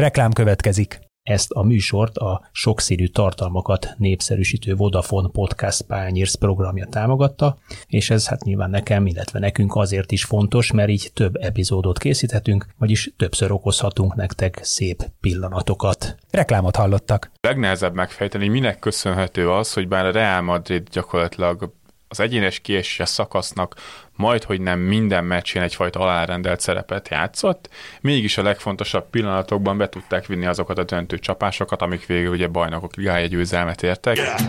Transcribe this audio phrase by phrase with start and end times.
[0.00, 1.00] Reklám következik.
[1.22, 8.44] Ezt a műsort a sokszínű tartalmakat népszerűsítő Vodafone Podcast Pányérsz programja támogatta, és ez hát
[8.44, 14.14] nyilván nekem, illetve nekünk azért is fontos, mert így több epizódot készíthetünk, vagyis többször okozhatunk
[14.14, 16.16] nektek szép pillanatokat.
[16.30, 17.30] Reklámot hallottak.
[17.40, 21.72] Legnehezebb megfejteni, minek köszönhető az, hogy bár a Real Madrid gyakorlatilag
[22.12, 23.74] az egyénes kieséses szakasznak
[24.16, 27.68] majd, hogy nem minden meccsén egyfajta alárendelt szerepet játszott,
[28.00, 32.94] mégis a legfontosabb pillanatokban be tudták vinni azokat a döntő csapásokat, amik végül ugye bajnokok
[32.94, 34.16] ligája győzelmet értek.
[34.16, 34.40] Yeah.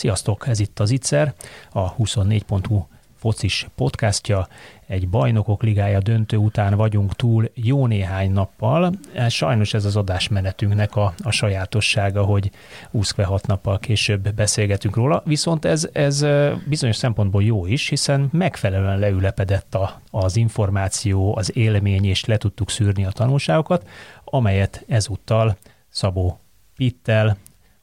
[0.00, 1.34] Sziasztok, ez itt az Itzer,
[1.72, 2.86] a 24.hu
[3.16, 4.48] focis podcastja.
[4.86, 8.92] Egy bajnokok ligája döntő után vagyunk túl jó néhány nappal.
[9.28, 12.50] Sajnos ez az adásmenetünknek a, a sajátossága, hogy
[12.90, 16.26] 26 nappal később beszélgetünk róla, viszont ez, ez
[16.68, 22.70] bizonyos szempontból jó is, hiszen megfelelően leülepedett a, az információ, az élmény, és le tudtuk
[22.70, 23.88] szűrni a tanulságokat,
[24.24, 25.56] amelyet ezúttal
[25.88, 26.40] Szabó
[26.76, 27.36] Pittel,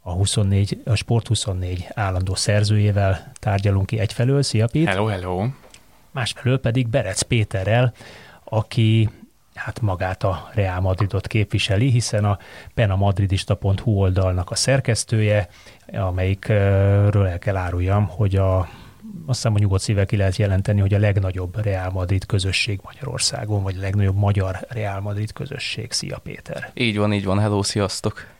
[0.07, 4.41] a 24, a Sport 24 állandó szerzőjével tárgyalunk ki egyfelől.
[4.41, 4.87] Szia, Pít!
[4.87, 5.45] Hello, hello!
[6.11, 7.93] Másfelől pedig Berec Péterrel,
[8.43, 9.09] aki
[9.53, 12.37] hát magát a Real Madridot képviseli, hiszen a
[12.73, 15.47] penamadridista.hu oldalnak a szerkesztője,
[15.93, 18.59] amelyikről el kell áruljam, hogy a
[19.25, 23.63] azt hiszem, a nyugodt szívvel ki lehet jelenteni, hogy a legnagyobb Real Madrid közösség Magyarországon,
[23.63, 25.91] vagy a legnagyobb magyar Real Madrid közösség.
[25.91, 26.71] Szia Péter!
[26.73, 27.39] Így van, így van.
[27.39, 28.36] Hello, sziasztok!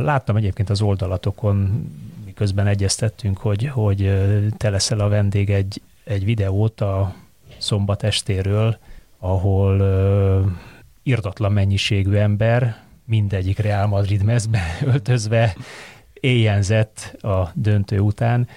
[0.00, 1.88] Láttam egyébként az oldalatokon,
[2.24, 4.12] miközben egyeztettünk, hogy, hogy
[4.56, 7.14] te leszel a vendég egy, egy videót a
[7.58, 8.78] szombat estéről,
[9.18, 10.50] ahol uh,
[11.02, 14.60] irdatlan mennyiségű ember mindegyik Real Madrid mezbe
[14.92, 15.54] öltözve
[16.12, 18.48] éjjenzett a döntő után.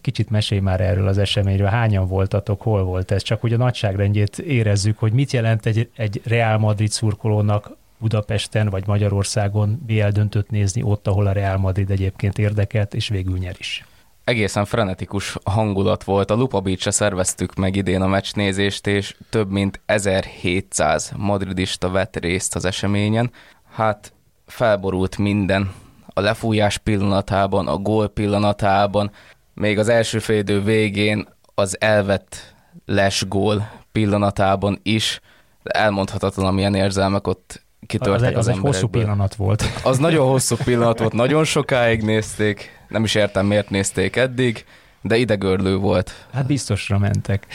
[0.00, 3.22] Kicsit mesélj már erről az eseményről, hányan voltatok, hol volt ez?
[3.22, 8.86] Csak hogy a nagyságrendjét érezzük, hogy mit jelent egy, egy Real Madrid szurkolónak Budapesten vagy
[8.86, 13.84] Magyarországon BL döntött nézni ott, ahol a Real Madrid egyébként érdekelt, és végül nyer is.
[14.24, 16.30] Egészen frenetikus hangulat volt.
[16.30, 22.54] A Lupa beach szerveztük meg idén a meccsnézést, és több mint 1700 madridista vett részt
[22.54, 23.30] az eseményen.
[23.70, 24.12] Hát
[24.46, 25.72] felborult minden.
[26.06, 29.10] A lefújás pillanatában, a gól pillanatában,
[29.54, 32.54] még az első félidő végén az elvett
[32.86, 35.20] les gól pillanatában is,
[35.62, 39.64] elmondhatatlan, amilyen érzelmek ott kitörtek az, az, az egy hosszú pillanat volt.
[39.82, 44.64] Az nagyon hosszú pillanat volt, nagyon sokáig nézték, nem is értem, miért nézték eddig,
[45.02, 46.26] de idegörlő volt.
[46.32, 47.46] Hát biztosra mentek.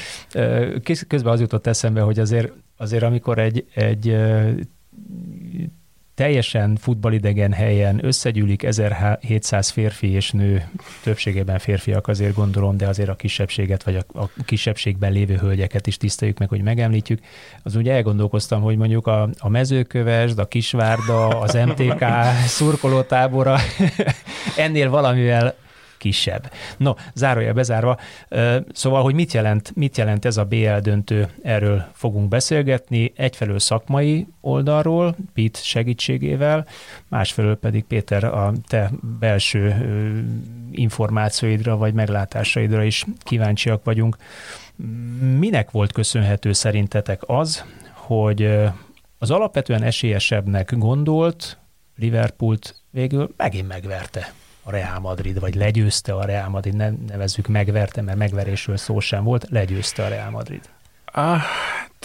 [1.08, 4.18] Közben az jutott eszembe, hogy azért, azért amikor egy, egy
[6.16, 10.70] teljesen futballidegen helyen összegyűlik 1700 férfi és nő,
[11.04, 15.98] többségében férfiak azért gondolom, de azért a kisebbséget vagy a, a kisebbségben lévő hölgyeket is
[15.98, 17.20] tiszteljük meg, hogy megemlítjük.
[17.64, 22.06] Az ugye elgondolkoztam, hogy mondjuk a, a mezőkövesd, a kisvárda, az MTK
[22.46, 23.58] szurkolótábora
[24.58, 25.56] ennél valamivel
[26.04, 26.52] kisebb.
[26.78, 27.98] No, zárója bezárva.
[28.72, 33.14] Szóval, hogy mit jelent, mit jelent ez a BL döntő, erről fogunk beszélgetni.
[33.16, 36.68] Egyfelől szakmai oldalról, Pete segítségével,
[37.08, 39.76] másfelől pedig Péter a te belső
[40.72, 44.18] információidra vagy meglátásaidra is kíváncsiak vagyunk.
[45.38, 48.60] Minek volt köszönhető szerintetek az, hogy
[49.18, 51.58] az alapvetően esélyesebbnek gondolt
[51.96, 58.02] Liverpoolt végül megint megverte a Real Madrid, vagy legyőzte a Real Madrid, ne nevezzük megverte,
[58.02, 60.62] mert megverésről szó sem volt, legyőzte a Real Madrid.
[61.06, 61.42] Ah,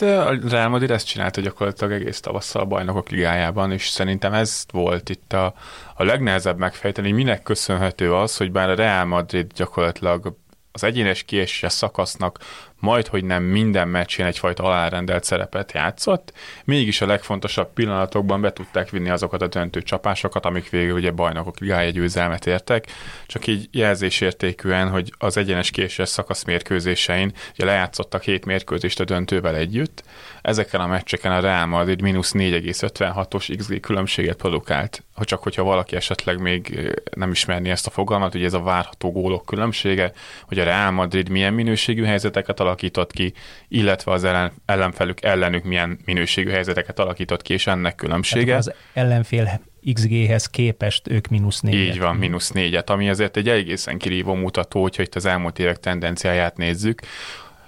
[0.00, 5.08] a Real Madrid ezt csinálta gyakorlatilag egész tavasszal a bajnokok ligájában, és szerintem ez volt
[5.08, 5.54] itt a,
[5.94, 10.36] a legnehezebb megfejteni, minek köszönhető az, hogy bár a Real Madrid gyakorlatilag
[10.72, 12.38] az egyénes kieséses szakasznak
[12.78, 16.32] majd, hogy nem minden meccsén egyfajta alárendelt szerepet játszott,
[16.64, 21.58] mégis a legfontosabb pillanatokban be tudták vinni azokat a döntő csapásokat, amik végül ugye bajnokok
[21.58, 22.86] ligája győzelmet értek,
[23.26, 29.56] csak így jelzésértékűen, hogy az egyenes késes szakasz mérkőzésein ugye lejátszottak hét mérkőzést a döntővel
[29.56, 30.02] együtt,
[30.42, 35.02] ezeken a meccseken a Real Madrid mínusz 4,56-os XG különbséget produkált.
[35.14, 39.12] Ha csak hogyha valaki esetleg még nem ismerni ezt a fogalmat, hogy ez a várható
[39.12, 40.12] gólok különbsége,
[40.46, 43.32] hogy a Real Madrid milyen minőségű helyzeteket alakított ki,
[43.68, 48.52] illetve az ellen, ellenfelük ellenük milyen minőségű helyzeteket alakított ki, és ennek különbsége.
[48.52, 49.60] Hát az ellenfél
[49.92, 51.94] XG-hez képest ők mínusz négyet.
[51.94, 55.76] Így van, mínusz négyet, ami azért egy egészen kirívó mutató, hogyha itt az elmúlt évek
[55.76, 57.00] tendenciáját nézzük.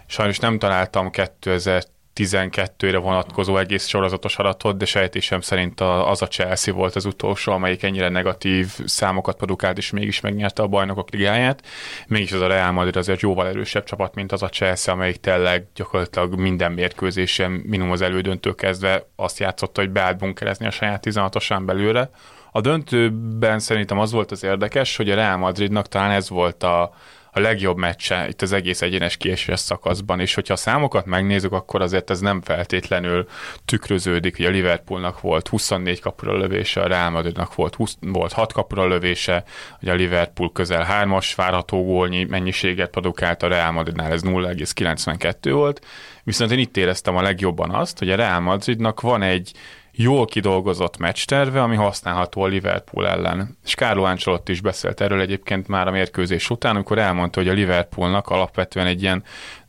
[0.06, 1.10] Sajnos nem találtam
[1.40, 1.82] 2000
[2.24, 7.82] 12-re vonatkozó egész sorozatos adatot, de sejtésem szerint az a Chelsea volt az utolsó, amelyik
[7.82, 11.62] ennyire negatív számokat produkált, és mégis megnyerte a bajnokok ligáját.
[12.06, 15.66] Mégis az a Real Madrid azért jóval erősebb csapat, mint az a Chelsea, amelyik tényleg
[15.74, 21.62] gyakorlatilag minden mérkőzésen, minimum az elődöntő kezdve azt játszotta, hogy beállt bunkerezni a saját 16-osán
[21.66, 22.10] belőle.
[22.52, 26.94] A döntőben szerintem az volt az érdekes, hogy a Real Madridnak talán ez volt a,
[27.32, 31.82] a legjobb meccse itt az egész egyenes kiesés szakaszban, és hogyha a számokat megnézzük, akkor
[31.82, 33.28] azért ez nem feltétlenül
[33.64, 38.52] tükröződik, hogy a Liverpoolnak volt 24 kapura lövése, a Real Madridnak volt, 20, volt 6
[38.52, 39.44] kapura lövése,
[39.78, 45.86] hogy a Liverpool közel 3-as várható gólnyi mennyiséget produkált, a Real Madridnál ez 0,92 volt,
[46.24, 49.52] viszont én itt éreztem a legjobban azt, hogy a Real Madridnak van egy
[49.92, 53.58] jól kidolgozott meccsterve, ami használható a Liverpool ellen.
[53.64, 57.52] És Carlo Ancelotti is beszélt erről egyébként már a mérkőzés után, amikor elmondta, hogy a
[57.52, 59.24] Liverpoolnak alapvetően egy ilyen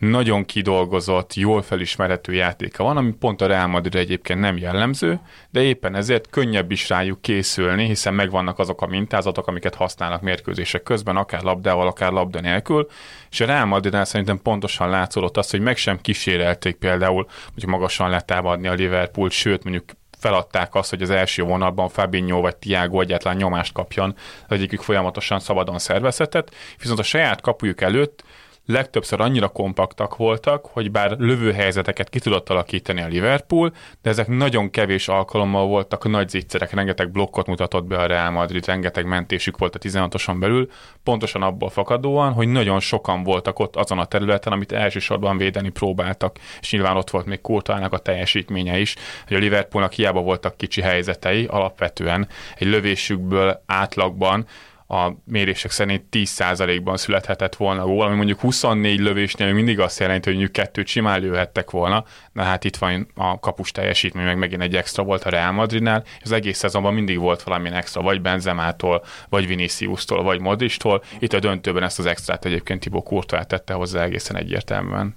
[0.10, 5.20] nagyon kidolgozott, jól felismerhető játéka van, ami pont a Real Madrid egyébként nem jellemző,
[5.50, 10.84] de éppen ezért könnyebb is rájuk készülni, hiszen megvannak azok a mintázatok, amiket használnak mérkőzések
[10.84, 12.88] közben, akár labdával, akár labda nélkül,
[13.32, 18.10] és a Real Madridnál szerintem pontosan látszódott az, hogy meg sem kísérelték például, hogy magasan
[18.10, 19.86] letámadni a Liverpool, sőt mondjuk
[20.20, 24.16] feladták azt, hogy az első vonalban Fabinho vagy Tiago egyetlen nyomást kapjon,
[24.48, 28.24] az egyikük folyamatosan szabadon szervezhetett, viszont a saját kapujuk előtt
[28.66, 34.70] legtöbbször annyira kompaktak voltak, hogy bár lövőhelyzeteket ki tudott alakítani a Liverpool, de ezek nagyon
[34.70, 39.76] kevés alkalommal voltak nagy zicserek, rengeteg blokkot mutatott be a Real Madrid, rengeteg mentésük volt
[39.76, 40.70] a 16-oson belül,
[41.04, 46.38] pontosan abból fakadóan, hogy nagyon sokan voltak ott azon a területen, amit elsősorban védeni próbáltak,
[46.62, 48.96] és nyilván ott volt még Kurtának a teljesítménye is,
[49.28, 54.46] hogy a Liverpoolnak hiába voltak kicsi helyzetei, alapvetően egy lövésükből átlagban
[54.92, 60.38] a mérések szerint 10%-ban születhetett volna gól, ami mondjuk 24 lövésnél mindig azt jelenti, hogy
[60.38, 62.04] mondjuk kettőt simán lőhettek volna,
[62.34, 66.04] de hát itt van a kapus teljesítmény, meg megint egy extra volt a Real Madridnál,
[66.18, 71.04] és az egész szezonban mindig volt valami extra, vagy Benzemától, vagy Vinicius-tól, vagy Modristól.
[71.20, 75.16] Itt a döntőben ezt az extrát egyébként Tibó Courtois tette hozzá egészen egyértelműen.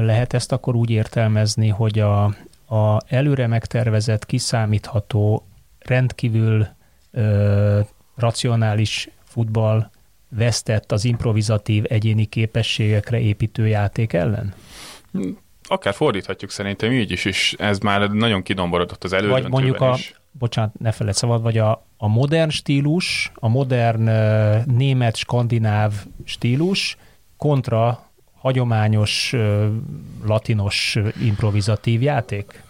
[0.00, 2.24] Lehet ezt akkor úgy értelmezni, hogy a,
[2.66, 5.46] a előre megtervezett, kiszámítható,
[5.78, 6.66] rendkívül
[8.18, 9.90] racionális futball
[10.28, 14.54] vesztett az improvizatív egyéni képességekre építő játék ellen?
[15.68, 19.94] Akár fordíthatjuk szerintem így is, és ez már nagyon kidomborodott az elődöntőben Vagy mondjuk a,
[19.94, 20.14] is.
[20.30, 24.02] bocsánat, ne feled szabad, vagy a, a modern stílus, a modern
[24.70, 25.92] német, skandináv
[26.24, 26.96] stílus
[27.36, 29.34] kontra hagyományos,
[30.24, 32.62] latinos improvizatív játék?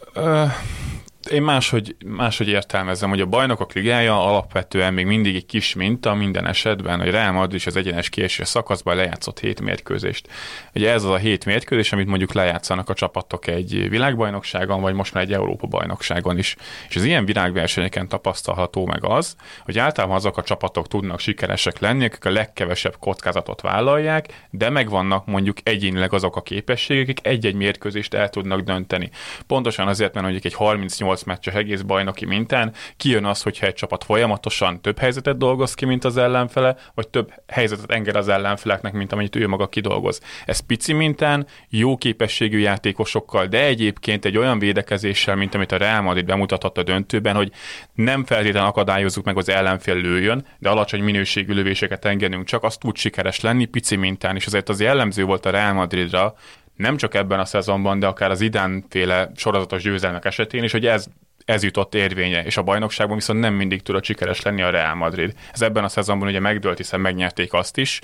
[1.30, 6.46] Én máshogy, máshogy értelmezem, hogy a bajnokok ligája alapvetően még mindig egy kis minta minden
[6.46, 10.28] esetben, hogy Real Madrid is az egyenes kiesés szakaszban lejátszott hét mérkőzést.
[10.74, 15.14] Ugye ez az a hét mérkőzés, amit mondjuk lejátszanak a csapatok egy világbajnokságon, vagy most
[15.14, 16.56] már egy Európa bajnokságon is.
[16.88, 22.04] És az ilyen világversenyeken tapasztalható meg az, hogy általában azok a csapatok tudnak sikeresek lenni,
[22.04, 28.14] akik a legkevesebb kockázatot vállalják, de megvannak mondjuk egyénileg azok a képességek, akik egy-egy mérkőzést
[28.14, 29.10] el tudnak dönteni.
[29.46, 32.72] Pontosan azért, mert mondjuk egy 38 8 meccses egész bajnoki mintán.
[32.96, 37.32] Kijön az, hogyha egy csapat folyamatosan több helyzetet dolgoz ki, mint az ellenfele, vagy több
[37.46, 40.20] helyzetet enged az ellenfeleknek, mint amennyit ő maga kidolgoz.
[40.46, 46.00] Ez pici mintán, jó képességű játékosokkal, de egyébként egy olyan védekezéssel, mint amit a Real
[46.00, 47.52] Madrid bemutathatta a döntőben, hogy
[47.94, 52.96] nem feltétlenül akadályozzuk meg az ellenfél lőjön, de alacsony minőségű lövéseket engedünk, csak az tud
[52.96, 56.34] sikeres lenni pici mintán, és azért az jellemző volt a Real Madridra,
[56.78, 61.06] nem csak ebben a szezonban, de akár az idánféle sorozatos győzelmek esetén is, hogy ez
[61.44, 65.34] ez jutott érvénye, és a bajnokságban viszont nem mindig tudott sikeres lenni a Real Madrid.
[65.52, 68.00] Ez ebben a szezonban ugye megdőlt, hiszen megnyerték azt is,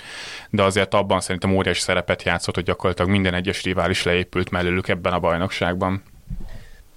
[0.51, 5.13] de azért abban szerintem óriási szerepet játszott, hogy gyakorlatilag minden egyes rivális leépült mellőlük ebben
[5.13, 6.03] a bajnokságban.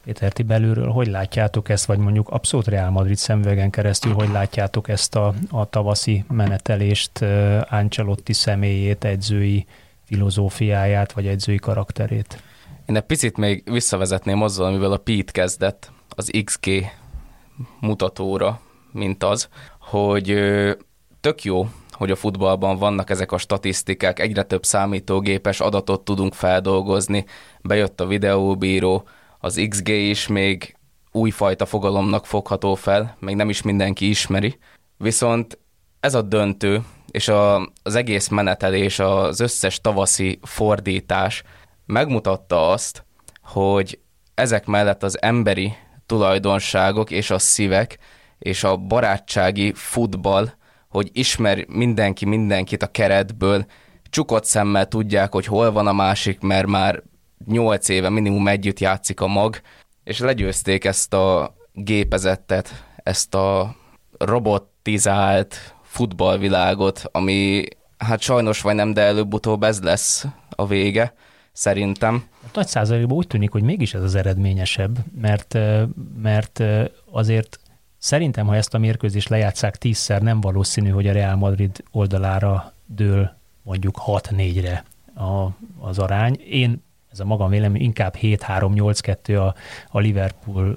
[0.04, 4.90] Péter, ti belülről hogy látjátok ezt, vagy mondjuk abszolút Real Madrid szemvegen keresztül, hogy látjátok
[4.90, 7.26] ezt a, a tavaszi menetelést,
[7.70, 9.66] Ancelotti személyét, edzői
[10.08, 12.42] filozófiáját, vagy edzői karakterét?
[12.86, 16.86] Én egy picit még visszavezetném azzal, amivel a Pete kezdett, az XG
[17.80, 18.62] mutatóra,
[18.92, 19.50] mint az,
[19.80, 20.34] hogy
[21.22, 27.26] tök jó, hogy a futballban vannak ezek a statisztikák, egyre több számítógépes adatot tudunk feldolgozni,
[27.62, 29.08] bejött a videóbíró,
[29.40, 30.76] az XG is még
[31.12, 34.58] újfajta fogalomnak fogható fel, még nem is mindenki ismeri,
[34.98, 35.60] viszont
[36.00, 41.44] ez a döntő, és a, az egész menetelés, az összes tavaszi fordítás
[41.86, 43.06] megmutatta azt,
[43.42, 44.00] hogy
[44.34, 45.74] ezek mellett az emberi
[46.06, 47.98] tulajdonságok és a szívek
[48.40, 50.50] és a barátsági futball,
[50.90, 53.66] hogy ismer mindenki mindenkit a keretből,
[54.10, 57.04] csukott szemmel tudják, hogy hol van a másik, mert már
[57.46, 59.62] nyolc éve minimum együtt játszik a mag,
[60.04, 63.76] és legyőzték ezt a gépezettet, ezt a
[64.18, 67.64] robotizált futballvilágot, ami
[67.98, 71.14] hát sajnos vagy nem, de előbb-utóbb ez lesz a vége,
[71.52, 72.24] szerintem.
[72.54, 75.58] Nagy százalékban úgy tűnik, hogy mégis ez az eredményesebb, mert,
[76.22, 76.64] mert
[77.12, 77.60] azért
[77.98, 83.32] szerintem, ha ezt a mérkőzést lejátszák tízszer, nem valószínű, hogy a Real Madrid oldalára dől
[83.64, 84.84] mondjuk 6-4-re
[85.24, 85.48] a,
[85.80, 86.40] az arány.
[86.50, 86.84] Én
[87.18, 89.56] ez a magam vélemény, inkább 7-3-8-2 a,
[89.98, 90.76] a Liverpool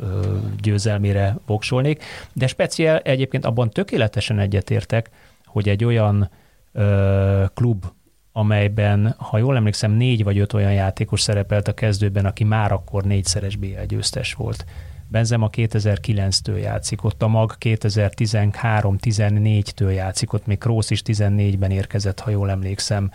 [0.61, 5.11] győzelmére voksolnék, de speciál egyébként abban tökéletesen egyetértek,
[5.45, 6.31] hogy egy olyan
[6.73, 7.85] ö, klub,
[8.33, 13.03] amelyben, ha jól emlékszem, négy vagy öt olyan játékos szerepelt a kezdőben, aki már akkor
[13.03, 14.65] négyszeres BL győztes volt.
[15.09, 22.31] Benzema 2009-től játszik, ott a mag 2013-14-től játszik, ott még Krósz is 14-ben érkezett, ha
[22.31, 23.11] jól emlékszem.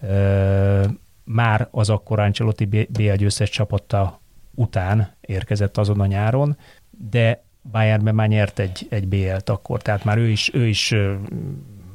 [0.00, 0.84] Ö,
[1.28, 4.20] már az akkor Ancelotti BL győztes csapata
[4.54, 6.56] után érkezett azon a nyáron,
[7.10, 7.42] de
[7.72, 10.94] Bayernben már nyert egy, egy BL-t akkor, tehát már ő is, ő is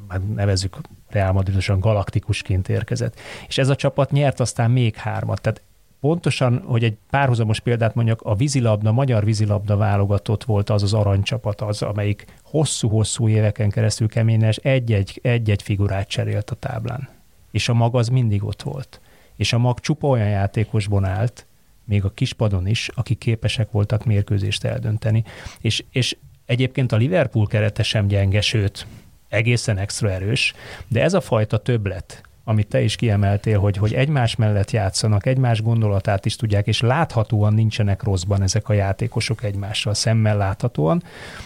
[0.08, 0.76] hát nevezzük
[1.08, 3.18] Real Madridosan galaktikusként érkezett.
[3.48, 5.62] És ez a csapat nyert aztán még hármat, tehát
[6.00, 11.60] pontosan, hogy egy párhuzamos példát mondjak, a vízilabda, magyar vízilabda válogatott volt az az aranycsapat
[11.60, 17.08] az, amelyik hosszú-hosszú éveken keresztül keményen egy-egy, egy-egy figurát cserélt a táblán.
[17.50, 19.00] És a maga az mindig ott volt
[19.36, 21.46] és a mag csupa olyan játékosban állt,
[21.84, 25.24] még a kispadon is, akik képesek voltak mérkőzést eldönteni.
[25.60, 28.86] És, és egyébként a Liverpool kerete sem gyenge, sőt,
[29.28, 30.54] egészen extra erős,
[30.88, 35.62] de ez a fajta többlet, amit te is kiemeltél, hogy, hogy egymás mellett játszanak, egymás
[35.62, 41.02] gondolatát is tudják, és láthatóan nincsenek rosszban ezek a játékosok egymással, szemmel láthatóan,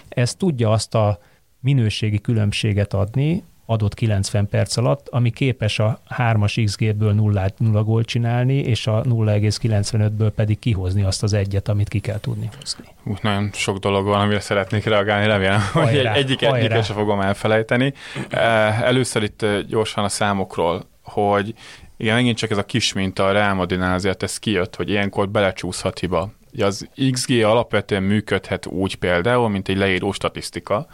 [0.08, 1.20] ez tudja azt a
[1.60, 8.06] minőségi különbséget adni, adott 90 perc alatt, ami képes a 3-as XG-ből 0, 0 gólt
[8.06, 12.84] csinálni, és a 0,95-ből pedig kihozni azt az egyet, amit ki kell tudni hozni.
[13.04, 17.20] Úgy nagyon sok dolog van, amire szeretnék reagálni, remélem, hogy egy, egyik egyiket sem fogom
[17.20, 17.92] elfelejteni.
[18.28, 21.54] Eh, először itt eh, gyorsan a számokról, hogy
[21.96, 25.28] igen, megint csak ez a kis minta a Real Madridnál azért ez kijött, hogy ilyenkor
[25.28, 26.32] belecsúszhat hiba.
[26.58, 30.86] Az XG alapvetően működhet úgy például, mint egy leíró statisztika,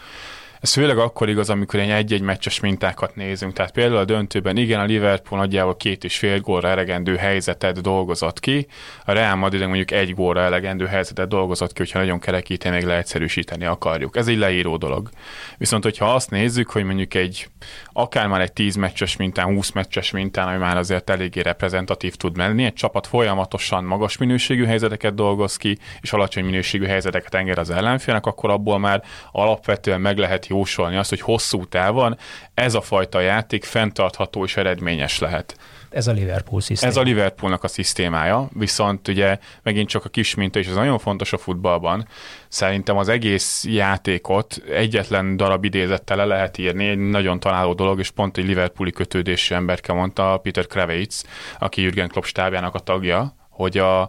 [0.64, 3.52] ez főleg akkor igaz, amikor egy-egy meccses mintákat nézünk.
[3.52, 8.40] Tehát például a döntőben igen, a Liverpool nagyjából két és fél gólra elegendő helyzetet dolgozott
[8.40, 8.66] ki,
[9.04, 13.64] a Real Madrid mondjuk egy gólra elegendő helyzetet dolgozott ki, hogyha nagyon kerekíteni, még leegyszerűsíteni
[13.64, 14.16] akarjuk.
[14.16, 15.08] Ez egy leíró dolog.
[15.58, 17.48] Viszont, hogyha azt nézzük, hogy mondjuk egy
[17.92, 22.36] akár már egy 10 meccses mintán, 20 meccses mintán, ami már azért eléggé reprezentatív tud
[22.36, 27.70] menni, egy csapat folyamatosan magas minőségű helyzeteket dolgoz ki, és alacsony minőségű helyzeteket enged az
[27.70, 29.02] ellenfélnek, akkor abból már
[29.32, 32.18] alapvetően meg lehet jósolni azt, hogy hosszú távon
[32.54, 35.56] ez a fajta játék fenntartható és eredményes lehet.
[35.90, 36.90] Ez a Liverpool szisztéma.
[36.92, 40.98] Ez a Liverpoolnak a szisztémája, viszont ugye megint csak a kis minta, és ez nagyon
[40.98, 42.06] fontos a futballban.
[42.48, 48.10] Szerintem az egész játékot egyetlen darab idézettel le lehet írni, egy nagyon találó dolog, és
[48.10, 51.24] pont egy Liverpooli kötődésű emberke mondta, Peter Kravitz,
[51.58, 54.00] aki Jürgen Klopp stábjának a tagja, hogy a,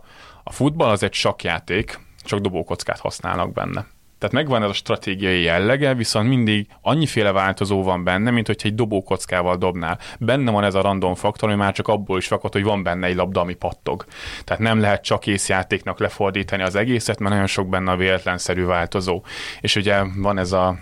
[0.43, 3.85] a futball az egy sakjáték, csak dobókockát használnak benne.
[4.17, 8.75] Tehát megvan ez a stratégiai jellege, viszont mindig annyiféle változó van benne, mint hogyha egy
[8.75, 9.99] dobókockával dobnál.
[10.19, 13.07] Benne van ez a random faktor, ami már csak abból is fakad, hogy van benne
[13.07, 14.05] egy labda, ami pattog.
[14.43, 19.23] Tehát nem lehet csak észjátéknak lefordítani az egészet, mert nagyon sok benne a véletlenszerű változó.
[19.61, 20.75] És ugye van ez a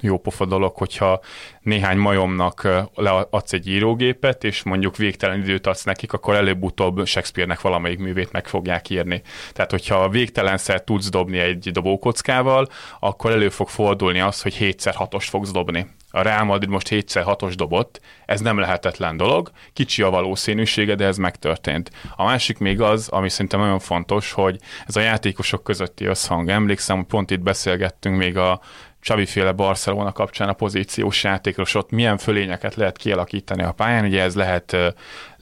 [0.00, 1.20] jó pofa dolog, hogyha
[1.64, 7.98] néhány majomnak leadsz egy írógépet, és mondjuk végtelen időt adsz nekik, akkor előbb-utóbb Shakespeare-nek valamelyik
[7.98, 9.22] művét meg fogják írni.
[9.52, 12.68] Tehát, hogyha végtelenszer tudsz dobni egy dobókockával,
[13.00, 15.86] akkor elő fog fordulni az, hogy 7x6-os fogsz dobni.
[16.10, 21.16] A Real Madrid most 7x6-os dobott, ez nem lehetetlen dolog, kicsi a valószínűsége, de ez
[21.16, 21.90] megtörtént.
[22.16, 26.48] A másik még az, ami szerintem nagyon fontos, hogy ez a játékosok közötti összhang.
[26.48, 28.60] Emlékszem, pont itt beszélgettünk még a
[29.04, 34.04] Csavi féle Barcelona kapcsán a pozíciós játékról, ott milyen fölényeket lehet kialakítani a pályán.
[34.04, 34.76] Ugye ez lehet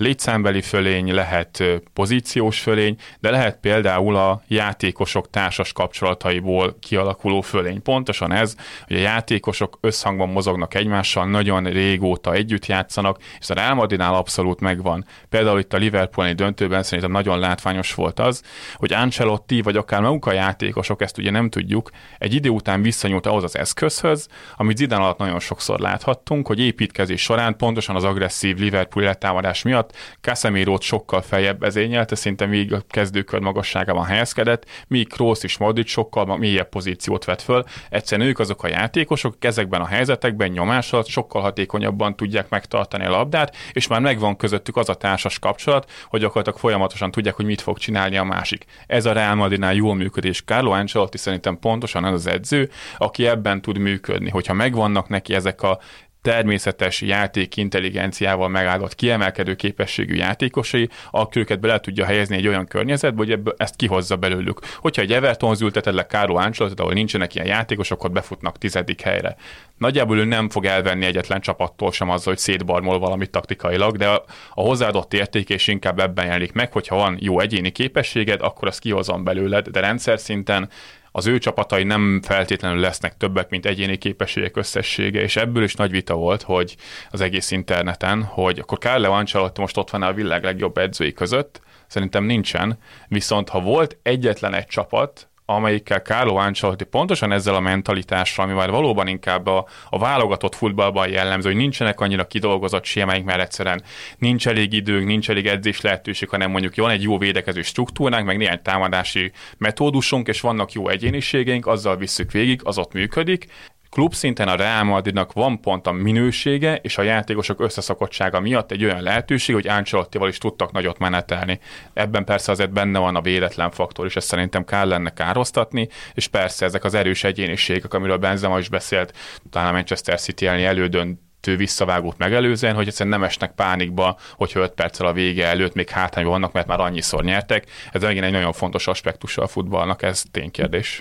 [0.03, 7.83] létszámbeli fölény, lehet pozíciós fölény, de lehet például a játékosok társas kapcsolataiból kialakuló fölény.
[7.83, 8.57] Pontosan ez,
[8.87, 14.61] hogy a játékosok összhangban mozognak egymással, nagyon régóta együtt játszanak, és a Real Madridnál abszolút
[14.61, 15.05] megvan.
[15.29, 18.43] Például itt a Liverpooli döntőben szerintem nagyon látványos volt az,
[18.75, 23.27] hogy Ancelotti, vagy akár maguk a játékosok, ezt ugye nem tudjuk, egy idő után visszanyúlt
[23.27, 28.57] ahhoz az eszközhöz, amit Zidane alatt nagyon sokszor láthattunk, hogy építkezés során pontosan az agresszív
[28.59, 30.19] Liverpool támadás miatt alatt.
[30.21, 36.37] casemiro sokkal feljebb vezényelte, szinte még a kezdőkör magasságában helyezkedett, míg Kroos is Modric sokkal
[36.37, 37.65] mélyebb pozíciót vett föl.
[37.91, 43.11] Egyszerűen ők azok a játékosok, ezekben a helyzetekben nyomás alatt sokkal hatékonyabban tudják megtartani a
[43.11, 47.61] labdát, és már megvan közöttük az a társas kapcsolat, hogy gyakorlatilag folyamatosan tudják, hogy mit
[47.61, 48.65] fog csinálni a másik.
[48.87, 50.43] Ez a Real Madridnál jól működés.
[50.43, 54.31] Carlo Ancelotti szerintem pontosan az az edző, aki ebben tud működni.
[54.31, 55.79] Hogyha megvannak neki ezek a
[56.23, 63.17] természetes játék intelligenciával megáldott kiemelkedő képességű játékosai, akkor őket bele tudja helyezni egy olyan környezetbe,
[63.17, 64.61] hogy ebből ezt kihozza belőlük.
[64.77, 69.37] Hogyha egy Everton ülteted le Káró Ancelotti, ahol nincsenek ilyen játékosok, akkor befutnak tizedik helyre.
[69.79, 74.25] Nagyjából ő nem fog elvenni egyetlen csapattól sem azzal, hogy szétbarmol valamit taktikailag, de a,
[74.55, 78.81] a hozzáadott érték és inkább ebben jelenik meg, hogyha van jó egyéni képességed, akkor azt
[78.81, 80.69] kihozom belőled, de rendszer szinten
[81.13, 85.91] az ő csapatai nem feltétlenül lesznek többek, mint egyéni képességek összessége, és ebből is nagy
[85.91, 86.77] vita volt, hogy
[87.11, 91.61] az egész interneten, hogy akkor Carlo Ancelotti most ott van a világ legjobb edzői között,
[91.87, 92.79] szerintem nincsen,
[93.09, 99.07] viszont ha volt egyetlen egy csapat, amelyikkel Carlo Ancelotti pontosan ezzel a mentalitással, ami valóban
[99.07, 103.83] inkább a, a válogatott futballban jellemző, hogy nincsenek annyira kidolgozott sémáink, mert egyszerűen
[104.19, 108.37] nincs elég időnk, nincs elég edzés lehetőség, hanem mondjuk van egy jó védekező struktúránk, meg
[108.37, 113.47] néhány támadási metódusunk, és vannak jó egyéniségeink, azzal visszük végig, az ott működik,
[113.93, 118.85] klub szinten a Real Madridnak van pont a minősége és a játékosok összeszakottsága miatt egy
[118.85, 121.61] olyan lehetőség, hogy Ancelottival is tudtak nagyot menetelni.
[121.93, 126.27] Ebben persze azért benne van a véletlen faktor, és ezt szerintem kell lenne károztatni, és
[126.27, 129.17] persze ezek az erős egyéniségek, amiről Benzema is beszélt,
[129.51, 131.21] talán a Manchester City elni elődönt
[131.57, 136.33] visszavágót megelőzően, hogy egyszerűen nem esnek pánikba, hogyha 5 perccel a vége előtt még hátrányban
[136.33, 137.67] vannak, mert már annyiszor nyertek.
[137.93, 141.01] Ez megint egy nagyon fontos aspektusa a futballnak, ez ténykérdés.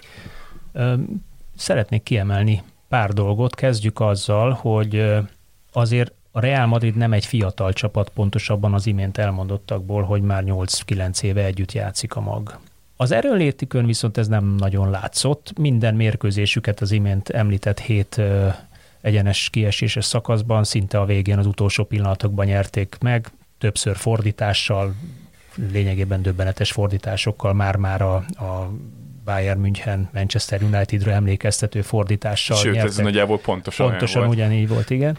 [1.56, 3.56] Szeretnék kiemelni pár dolgot.
[3.56, 5.06] Kezdjük azzal, hogy
[5.72, 11.24] azért a Real Madrid nem egy fiatal csapat, pontosabban az imént elmondottakból, hogy már 8-9
[11.24, 12.60] éve együtt játszik a mag.
[12.98, 15.58] Az erőnlétikön viszont ez nem nagyon látszott.
[15.58, 18.22] Minden mérkőzésüket az imént említett hét
[19.02, 24.94] egyenes kieséses szakaszban szinte a végén az utolsó pillanatokban nyerték meg, többször fordítással,
[25.72, 28.72] lényegében döbbenetes fordításokkal már-már a, a
[29.24, 32.92] Bayern München, Manchester Unitedra emlékeztető fordítással Sőt, nyertek.
[32.92, 34.34] ez nagyjából pontosan Pontosan volt.
[34.34, 35.18] ugyanígy volt, igen.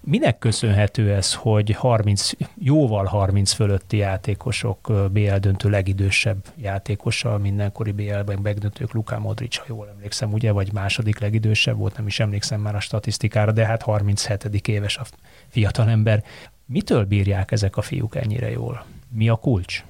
[0.00, 8.38] Minek köszönhető ez, hogy 30, jóval 30 fölötti játékosok, BL döntő legidősebb játékossal, mindenkori BL-ben
[8.42, 12.74] megdöntők Luka Modric, ha jól emlékszem, ugye, vagy második legidősebb volt, nem is emlékszem már
[12.74, 14.68] a statisztikára, de hát 37.
[14.68, 15.04] éves a
[15.48, 16.24] fiatalember.
[16.66, 18.84] Mitől bírják ezek a fiúk ennyire jól?
[19.12, 19.84] Mi a kulcs?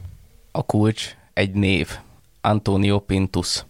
[0.51, 1.99] A kulcs egy név.
[2.41, 3.65] Antonio Pintus.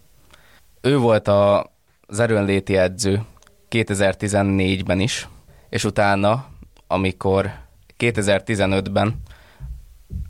[0.81, 1.71] Ő volt a,
[2.07, 3.23] az erőnléti edző
[3.69, 5.27] 2014-ben is,
[5.69, 6.45] és utána,
[6.87, 7.51] amikor
[7.99, 9.21] 2015-ben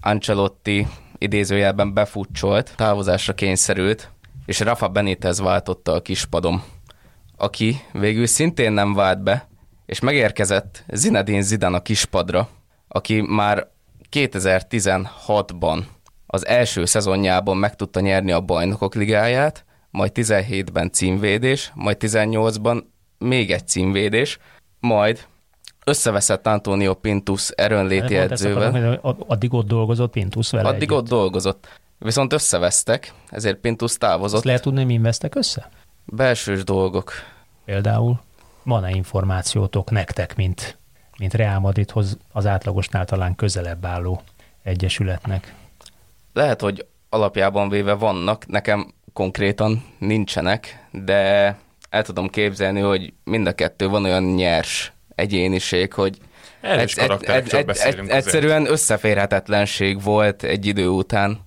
[0.01, 4.11] Ancelotti idézőjelben befutcsolt, távozásra kényszerült,
[4.45, 6.63] és Rafa Benitez váltotta a kispadom,
[7.37, 9.47] aki végül szintén nem vált be,
[9.85, 12.49] és megérkezett Zinedine Zidane a kispadra,
[12.87, 13.69] aki már
[14.11, 15.83] 2016-ban
[16.27, 22.83] az első szezonjában meg tudta nyerni a bajnokok ligáját, majd 17-ben címvédés, majd 18-ban
[23.17, 24.39] még egy címvédés,
[24.79, 25.27] majd
[25.85, 28.99] összeveszett Antonio Pintus erőnléti edzővel.
[29.27, 30.97] Addig ott dolgozott Pintus vele Addig együtt.
[30.97, 31.79] ott dolgozott.
[31.97, 34.35] Viszont összevesztek, ezért Pintus távozott.
[34.35, 35.69] Azt lehet tudni, mi vesztek össze?
[36.05, 37.11] Belsős dolgok.
[37.65, 38.19] Például
[38.63, 40.77] van-e információtok nektek, mint,
[41.21, 44.21] mint Real Madridhoz az átlagosnál talán közelebb álló
[44.63, 45.53] egyesületnek?
[46.33, 51.55] Lehet, hogy alapjában véve vannak, nekem konkrétan nincsenek, de
[51.89, 56.17] el tudom képzelni, hogy mind a kettő van olyan nyers egyéniség, hogy
[56.61, 58.25] Erős karakterekről beszélünk azért.
[58.25, 61.39] egyszerűen összeférhetetlenség volt egy idő után.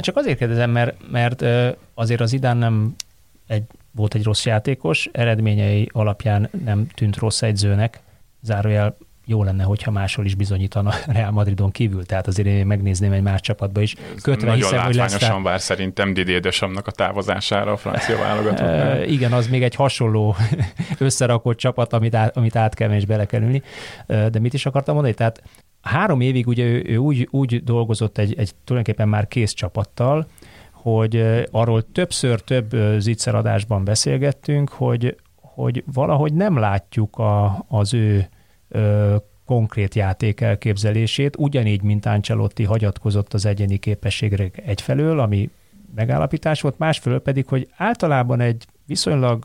[0.00, 1.44] Csak azért kérdezem, mert, mert
[1.94, 2.94] azért az idán nem
[3.46, 8.00] egy, volt egy rossz játékos, eredményei alapján nem tűnt rossz egyzőnek,
[8.44, 13.22] zárójel jó lenne, hogyha máshol is bizonyítana Real Madridon kívül, tehát azért én megnézném egy
[13.22, 13.94] más csapatba is.
[14.22, 15.40] Kötve Nagyon hiszem, hogy lesz rá...
[15.42, 18.66] vár szerintem Didier Desamnak a távozására a francia válogatott.
[18.66, 20.36] E, igen, az még egy hasonló
[20.98, 23.62] összerakott csapat, amit át, amit át kell és bele kell ülni.
[24.06, 25.14] De mit is akartam mondani?
[25.14, 25.42] Tehát
[25.82, 30.26] három évig ugye ő, ő úgy, úgy dolgozott egy, egy tulajdonképpen már kész csapattal,
[30.72, 38.28] hogy arról többször több zicseradásban beszélgettünk, hogy, hogy valahogy nem látjuk a, az ő
[39.46, 45.50] konkrét játék elképzelését, ugyanígy, mint Ancelotti hagyatkozott az egyéni képességre egyfelől, ami
[45.94, 49.44] megállapítás volt, másfelől pedig, hogy általában egy viszonylag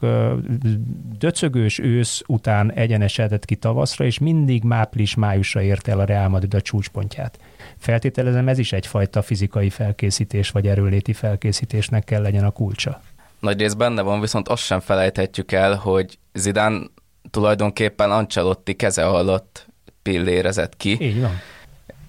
[1.18, 6.62] döcögős ősz után egyenesedett ki tavaszra, és mindig máplis-májusra érte el a Real Madrid a
[6.62, 7.40] csúcspontját.
[7.78, 13.02] Feltételezem, ez is egyfajta fizikai felkészítés, vagy erőléti felkészítésnek kell legyen a kulcsa.
[13.40, 16.92] Nagy rész benne van, viszont azt sem felejthetjük el, hogy Zidán
[17.32, 19.68] tulajdonképpen Ancelotti keze alatt
[20.02, 20.98] pillérezett ki.
[21.02, 21.40] Így van.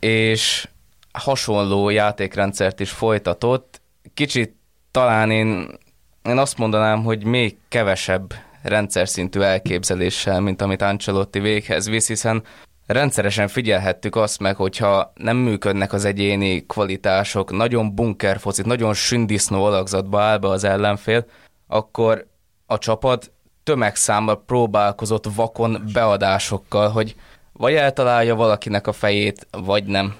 [0.00, 0.68] És
[1.12, 3.80] hasonló játékrendszert is folytatott.
[4.14, 4.54] Kicsit
[4.90, 5.78] talán én,
[6.22, 12.42] én azt mondanám, hogy még kevesebb rendszer szintű elképzeléssel, mint amit Ancelotti véghez visz, hiszen
[12.86, 20.20] rendszeresen figyelhettük azt meg, hogyha nem működnek az egyéni kvalitások, nagyon bunkerfocit, nagyon sündisznó alakzatba
[20.20, 21.26] áll be az ellenfél,
[21.66, 22.26] akkor
[22.66, 23.32] a csapat
[23.70, 27.14] tömegszámmal próbálkozott vakon beadásokkal, hogy
[27.52, 30.14] vagy eltalálja valakinek a fejét, vagy nem.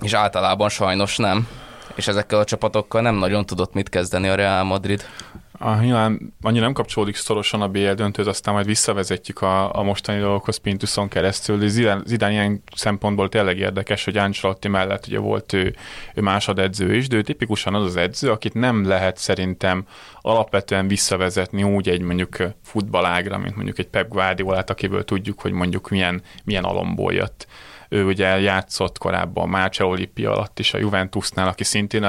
[0.00, 1.48] És általában sajnos nem.
[1.94, 5.04] És ezekkel a csapatokkal nem nagyon tudott mit kezdeni a Real Madrid.
[5.60, 10.18] A, nyilván annyira nem kapcsolódik szorosan a BL döntőz, aztán majd visszavezetjük a, a mostani
[10.18, 11.58] dolgokhoz Pintuson keresztül.
[11.58, 15.74] De Zidane, Zidane ilyen szempontból tényleg érdekes, hogy Ancelotti mellett ugye volt ő,
[16.14, 19.84] ő másodedző is, de ő tipikusan az az edző, akit nem lehet szerintem
[20.20, 25.88] alapvetően visszavezetni úgy egy mondjuk futballágra, mint mondjuk egy Pep guardiola akiből tudjuk, hogy mondjuk
[25.88, 27.46] milyen, milyen alomból jött.
[27.88, 32.02] Ő ugye játszott korábban Mácsa olimpia alatt is a Juventusnál, aki szintén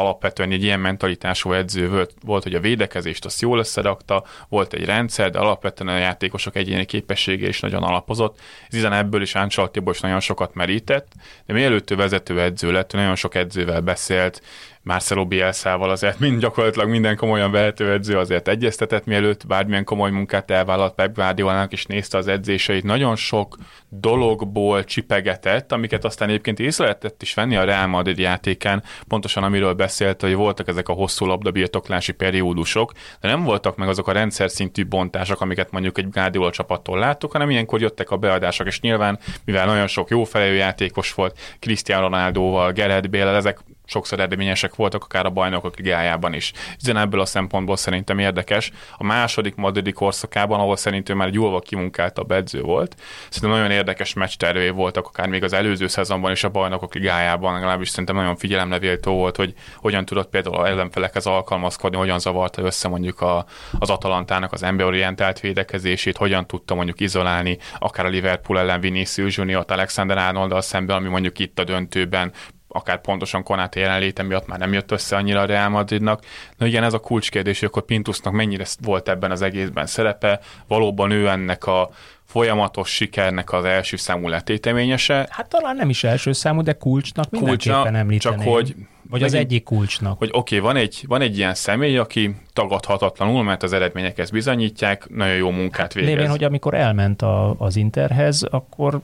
[0.00, 4.84] alapvetően egy ilyen mentalitású edző volt, volt, hogy a védekezést azt jól összerakta, volt egy
[4.84, 8.40] rendszer, de alapvetően a játékosok egyéni képessége is nagyon alapozott.
[8.70, 11.12] Zizan ebből is Ancelottiból is nagyon sokat merített,
[11.46, 14.42] de mielőtt ő vezető edző lett, ő nagyon sok edzővel beszélt,
[14.82, 20.50] Marcelo Bielszával azért mind gyakorlatilag minden komolyan vehető edző azért egyeztetett, mielőtt bármilyen komoly munkát
[20.50, 22.84] elvállalt Pep Guardiolának, és nézte az edzéseit.
[22.84, 23.56] Nagyon sok
[23.88, 29.72] dologból csipegetett, amiket aztán egyébként észre lehetett is venni a Real Madrid játékán, pontosan amiről
[29.72, 34.50] beszélt, hogy voltak ezek a hosszú labdabirtoklási periódusok, de nem voltak meg azok a rendszer
[34.50, 39.18] szintű bontások, amiket mondjuk egy Guardiola csapattól láttuk, hanem ilyenkor jöttek a beadások, és nyilván,
[39.44, 43.58] mivel nagyon sok jó felejő játékos volt, Cristiano Ronaldoval, Gerard Bale, ezek
[43.90, 46.52] sokszor eredményesek voltak, akár a bajnokok ligájában is.
[46.82, 48.70] Ezen ebből a szempontból szerintem érdekes.
[48.96, 52.96] A második madridi korszakában, ahol szerintem már egy jóval kimunkáltabb edző volt,
[53.28, 57.88] szerintem nagyon érdekes meccstervei voltak, akár még az előző szezonban is a bajnokok ligájában, legalábbis
[57.88, 63.20] szerintem nagyon figyelemlevéltó volt, hogy hogyan tudott például a ellenfelekhez alkalmazkodni, hogyan zavarta össze mondjuk
[63.20, 63.44] a,
[63.78, 69.64] az Atalantának az emberorientált védekezését, hogyan tudta mondjuk izolálni akár a Liverpool ellen Vinicius Junior,
[69.68, 72.32] Alexander Arnold szemben, ami mondjuk itt a döntőben
[72.72, 76.24] akár pontosan Konáté jelenléte miatt már nem jött össze annyira a Real Madridnak.
[76.56, 81.10] Na igen, ez a kulcskérdés, hogy akkor Pintusnak mennyire volt ebben az egészben szerepe, valóban
[81.10, 81.90] ő ennek a
[82.24, 85.28] folyamatos sikernek az első számú letéteményese.
[85.30, 88.38] Hát talán nem is első számú, de kulcsnak mindenképpen említeném.
[88.38, 88.74] Csak hogy
[89.10, 90.18] vagy az egyik kulcsnak.
[90.18, 94.32] Hogy oké, okay, van, egy, van egy ilyen személy, aki tagadhatatlanul, mert az eredmények ezt
[94.32, 96.10] bizonyítják, nagyon jó munkát végez.
[96.10, 99.00] Lévén, hogy amikor elment a, az Interhez, akkor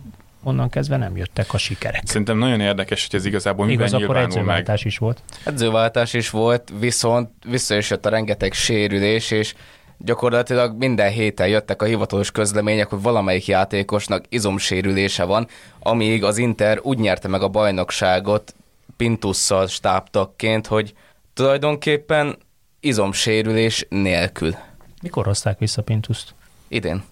[0.47, 2.03] onnan kezdve nem jöttek a sikerek.
[2.05, 4.93] Szerintem nagyon érdekes, hogy ez igazából Igaz, miben akkor edzőváltás meg.
[4.93, 5.23] is volt.
[5.45, 9.55] Edzőváltás is volt, viszont vissza is jött a rengeteg sérülés, és
[9.99, 16.79] gyakorlatilag minden héten jöttek a hivatalos közlemények, hogy valamelyik játékosnak izomsérülése van, amíg az Inter
[16.83, 18.55] úgy nyerte meg a bajnokságot
[18.97, 20.95] Pintusszal stábtakként, hogy
[21.35, 22.37] tulajdonképpen
[22.81, 24.55] izomsérülés nélkül.
[25.03, 26.35] Mikor hozták vissza Pintuszt?
[26.69, 27.03] Idén.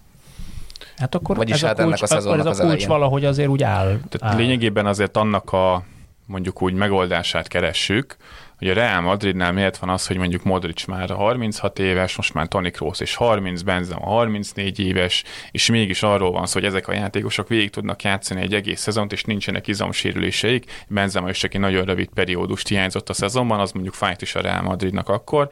[0.97, 2.87] Hát akkor Vagyis ez hát a kulcs, ennek a akkor ez a kulcs elején.
[2.87, 3.99] valahogy azért úgy áll.
[4.09, 4.35] Tehát áll.
[4.37, 5.83] lényegében azért annak a
[6.27, 8.15] mondjuk úgy megoldását keressük,
[8.57, 12.47] hogy a Real Madridnál miért van az, hogy mondjuk Modric már 36 éves, most már
[12.47, 16.93] Toni Kroos és 30, Benzema 34 éves, és mégis arról van szó, hogy ezek a
[16.93, 20.85] játékosok végig tudnak játszani egy egész szezont, és nincsenek izomsérüléseik.
[20.87, 24.41] Benzema is csak egy nagyon rövid periódust hiányzott a szezonban, az mondjuk fájt is a
[24.41, 25.49] Real Madridnak akkor.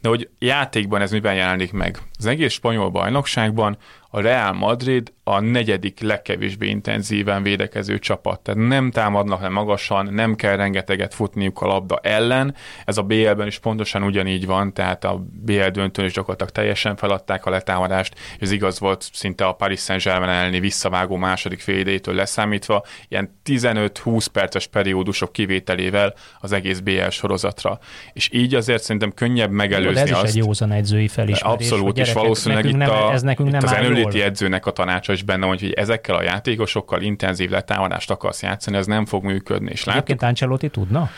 [0.00, 1.98] De hogy játékban ez miben jelenik meg?
[2.18, 3.76] Az egész spanyol bajnokságban
[4.10, 8.40] a Real Madrid a negyedik legkevésbé intenzíven védekező csapat.
[8.40, 12.54] Tehát nem támadnak le magasan, nem kell rengeteget futniuk a labda ellen.
[12.84, 17.46] Ez a BL-ben is pontosan ugyanígy van, tehát a BL döntőn is gyakorlatilag teljesen feladták
[17.46, 22.84] a letámadást, és ez igaz volt szinte a Paris Saint-Germain elleni visszavágó második fél leszámítva,
[23.08, 27.78] ilyen 15-20 perces periódusok kivételével az egész BL sorozatra.
[28.12, 30.24] És így azért szerintem könnyebb megelőzni Jó, ez azt.
[30.24, 31.54] is egy józan edzői felismerés.
[31.54, 35.12] Abszolút, és valószínűleg itt, nem, a, ez nekünk nem itt az erőléti edzőnek a tanácsa
[35.12, 39.70] is benne, hogy, hogy ezekkel a játékosokkal intenzív letámadást akarsz játszani, az nem fog működni.
[39.70, 41.10] És Egyébként Ancelotti tudna?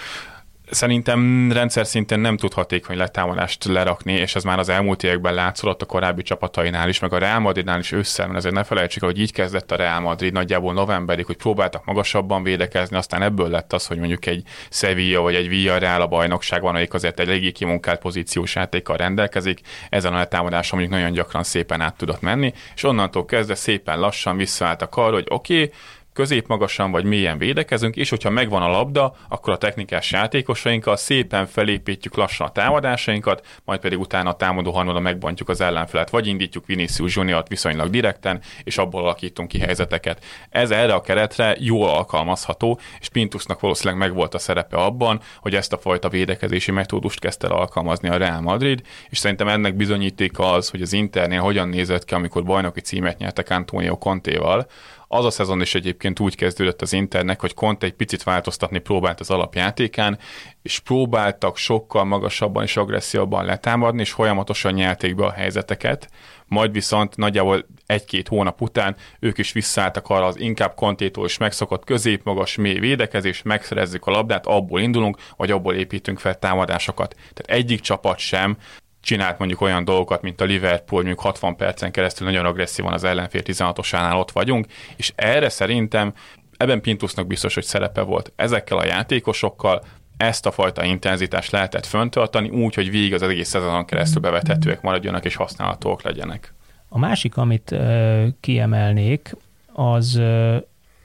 [0.72, 5.82] Szerintem rendszer szinten nem tud hatékony letámadást lerakni, és ez már az elmúlt években látszott
[5.82, 9.20] a korábbi csapatainál is, meg a Real Madridnál is ősszel, mert azért ne felejtsük, hogy
[9.20, 13.86] így kezdett a Real Madrid nagyjából novemberig, hogy próbáltak magasabban védekezni, aztán ebből lett az,
[13.86, 18.54] hogy mondjuk egy Sevilla vagy egy Villarreal a bajnokságban, amelyik azért egy eléggé kimunkált pozíciós
[18.54, 23.54] játékkal rendelkezik, ezen a letámadáson mondjuk nagyon gyakran szépen át tudott menni, és onnantól kezdve
[23.54, 25.72] szépen lassan visszaálltak arra, hogy oké, okay,
[26.12, 32.16] középmagasan vagy mélyen védekezünk, és hogyha megvan a labda, akkor a technikás játékosainkkal szépen felépítjük
[32.16, 37.16] lassan a támadásainkat, majd pedig utána a támadó harmada megbontjuk az ellenfelet, vagy indítjuk Vinicius
[37.16, 40.24] Juniort viszonylag direkten, és abból alakítunk ki helyzeteket.
[40.50, 45.72] Ez erre a keretre jól alkalmazható, és Pintusnak valószínűleg megvolt a szerepe abban, hogy ezt
[45.72, 50.68] a fajta védekezési metódust kezdte el alkalmazni a Real Madrid, és szerintem ennek bizonyítéka az,
[50.68, 54.66] hogy az Internél hogyan nézett ki, amikor bajnoki címet nyertek Antonio Contéval,
[55.12, 59.20] az a szezon is egyébként úgy kezdődött az Internek, hogy Conte egy picit változtatni próbált
[59.20, 60.18] az alapjátékán,
[60.62, 66.08] és próbáltak sokkal magasabban és agresszívabban letámadni, és folyamatosan nyelték be a helyzeteket,
[66.46, 71.84] majd viszont nagyjából egy-két hónap után ők is visszaálltak arra az inkább kontétól is megszokott
[71.84, 77.14] középmagas mély védekezés, megszerezzük a labdát, abból indulunk, vagy abból építünk fel támadásokat.
[77.14, 78.56] Tehát egyik csapat sem
[79.02, 83.42] csinált mondjuk olyan dolgokat, mint a Liverpool, mondjuk 60 percen keresztül nagyon agresszívan az ellenfél
[83.44, 86.12] 16-osánál ott vagyunk, és erre szerintem
[86.56, 88.32] ebben Pintusnak biztos, hogy szerepe volt.
[88.36, 89.82] Ezekkel a játékosokkal
[90.16, 95.24] ezt a fajta intenzitást lehetett föntartani úgy, hogy végig az egész szezonon keresztül bevethetőek maradjanak
[95.24, 96.54] és használhatók legyenek.
[96.88, 99.36] A másik, amit uh, kiemelnék,
[99.72, 100.56] az uh,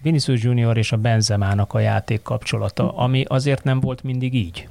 [0.01, 4.67] Vinicius Junior és a Benzemának a játék kapcsolata, ami azért nem volt mindig így.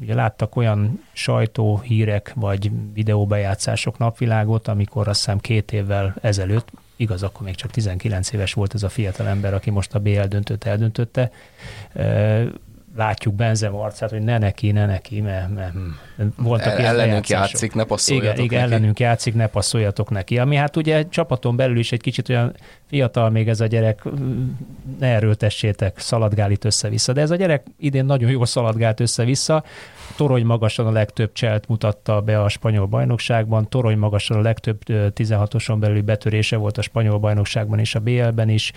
[0.00, 7.42] Ugye láttak olyan sajtóhírek vagy videóbejátszások napvilágot, amikor azt hiszem két évvel ezelőtt, igaz, akkor
[7.42, 11.30] még csak 19 éves volt ez a fiatal ember, aki most a BL döntőt eldöntötte,
[12.98, 15.74] látjuk Benzem arcát, hogy ne neki, ne neki, mert, mert
[16.36, 18.72] voltak El, ilyen Ellenünk játszik, ne passzoljatok igen, igen, neki.
[18.72, 20.38] ellenünk játszik, ne passzoljatok neki.
[20.38, 22.54] Ami hát ugye csapaton belül is egy kicsit olyan
[22.86, 24.02] fiatal még ez a gyerek,
[24.98, 27.12] ne erőltessétek, szaladgál itt össze-vissza.
[27.12, 29.64] De ez a gyerek idén nagyon jól szaladgált össze-vissza,
[30.16, 35.76] torony magasan a legtöbb cselt mutatta be a spanyol bajnokságban, torony magasan a legtöbb 16-oson
[35.80, 38.72] belüli betörése volt a spanyol bajnokságban és a BL-ben is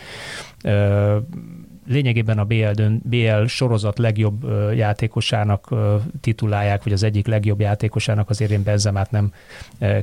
[1.87, 5.69] lényegében a BL, dön, BL sorozat legjobb játékosának
[6.21, 9.33] titulálják, vagy az egyik legjobb játékosának, azért én Benzemát nem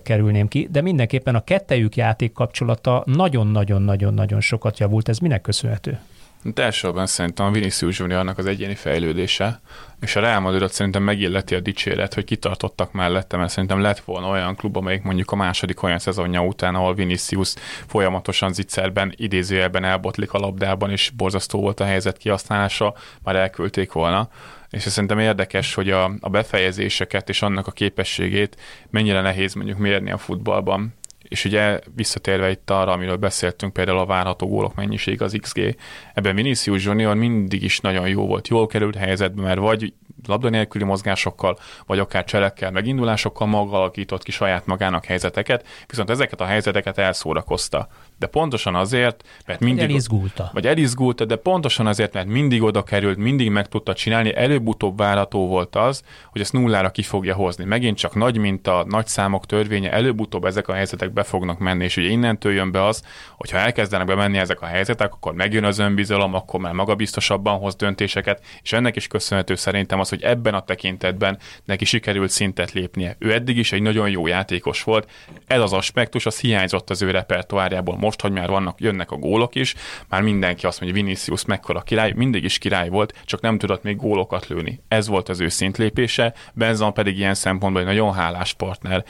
[0.02, 5.08] kerülném ki, de mindenképpen a kettejük játék kapcsolata nagyon-nagyon-nagyon-nagyon sokat javult.
[5.08, 5.98] Ez minek köszönhető?
[6.42, 9.60] De elsősorban szerintem a Vinicius Juniornak az egyéni fejlődése,
[10.00, 14.28] és a Real Madridot szerintem megilleti a dicséret, hogy kitartottak mellette, mert szerintem lett volna
[14.28, 17.54] olyan klub, amelyik mondjuk a második olyan szezonja után, ahol Vinicius
[17.86, 24.28] folyamatosan zicserben, idézőjelben elbotlik a labdában, és borzasztó volt a helyzet kihasználása, már elküldték volna
[24.70, 28.56] és szerintem érdekes, hogy a, a befejezéseket és annak a képességét
[28.90, 30.94] mennyire nehéz mondjuk mérni a futballban.
[31.28, 35.76] És ugye visszatérve itt arra, amiről beszéltünk, például a várható gólok mennyiség, az XG,
[36.14, 39.92] ebben Vinicius Junior mindig is nagyon jó volt, jól került helyzetbe, mert vagy
[40.26, 46.40] labda nélküli mozgásokkal, vagy akár cselekkel, megindulásokkal maga alakított ki saját magának helyzeteket, viszont ezeket
[46.40, 47.88] a helyzeteket elszórakozta.
[48.18, 49.80] De pontosan azért, mert mindig...
[49.80, 50.50] Vagy elizgulta.
[50.52, 55.46] Vagy elizgulta, de pontosan azért, mert mindig oda került, mindig meg tudta csinálni, előbb-utóbb várható
[55.46, 57.64] volt az, hogy ezt nullára ki fogja hozni.
[57.64, 61.96] Megint csak nagy minta, nagy számok törvénye, előbb-utóbb ezek a helyzetek be fognak menni, és
[61.96, 63.02] ugye innentől jön be az,
[63.36, 67.76] hogy ha elkezdenek bemenni ezek a helyzetek, akkor megjön az önbizalom, akkor már magabiztosabban hoz
[67.76, 73.16] döntéseket, és ennek is köszönhető szerintem az, hogy ebben a tekintetben neki sikerült szintet lépnie.
[73.18, 75.10] Ő eddig is egy nagyon jó játékos volt,
[75.46, 77.96] ez az aspektus, az hiányzott az ő repertoárjából.
[78.08, 79.74] Most, hogy már vannak, jönnek a gólok is,
[80.08, 83.96] már mindenki azt mondja, Vinicius mekkora király, mindig is király volt, csak nem tudott még
[83.96, 84.80] gólokat lőni.
[84.88, 89.04] Ez volt az ő szintlépése, Benzon pedig ilyen szempontból egy nagyon hálás partner.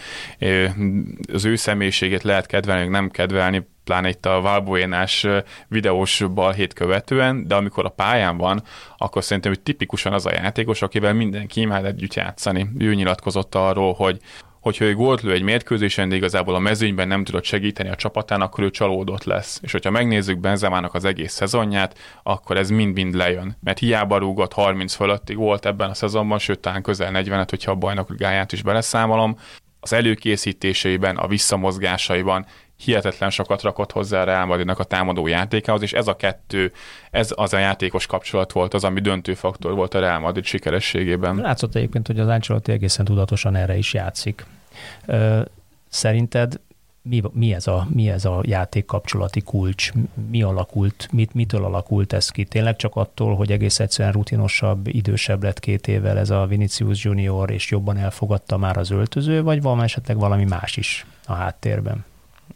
[1.32, 5.26] Az ő személyiségét lehet kedvelni, nem kedvelni, pláne itt a Valbuénás
[5.68, 8.62] videós balhét követően, de amikor a pályán van,
[8.96, 12.68] akkor szerintem hogy tipikusan az a játékos, akivel mindenki imád együtt játszani.
[12.78, 14.20] Ő nyilatkozott arról, hogy
[14.68, 18.40] hogyha ő gólt lő egy mérkőzésen, de igazából a mezőnyben nem tudott segíteni a csapatán,
[18.40, 19.58] akkor ő csalódott lesz.
[19.62, 23.56] És hogyha megnézzük Benzemának az egész szezonját, akkor ez mind-mind lejön.
[23.60, 27.74] Mert hiába rúgott 30 fölöttig volt ebben a szezonban, sőt talán közel 40-et, hogyha a
[27.74, 29.36] bajnok gáját is beleszámolom.
[29.80, 32.46] Az előkészítéseiben, a visszamozgásaiban
[32.84, 36.72] hihetetlen sokat rakott hozzá a Real Madridnak a támadó játékához, és ez a kettő,
[37.10, 41.36] ez az a játékos kapcsolat volt az, ami döntő faktor volt a Real Madrid sikerességében.
[41.36, 44.44] Látszott egyébként, hogy az Ancelotti egészen tudatosan erre is játszik.
[45.88, 46.60] Szerinted
[47.08, 49.90] mi, mi, ez a, mi ez a játék kapcsolati kulcs,
[50.30, 52.44] mi alakult, mit, mitől alakult ez ki?
[52.44, 57.50] Tényleg csak attól, hogy egész egyszerűen rutinosabb, idősebb lett két évvel ez a Vinicius Junior,
[57.50, 62.04] és jobban elfogadta már az öltöző, vagy van esetleg valami más is a háttérben?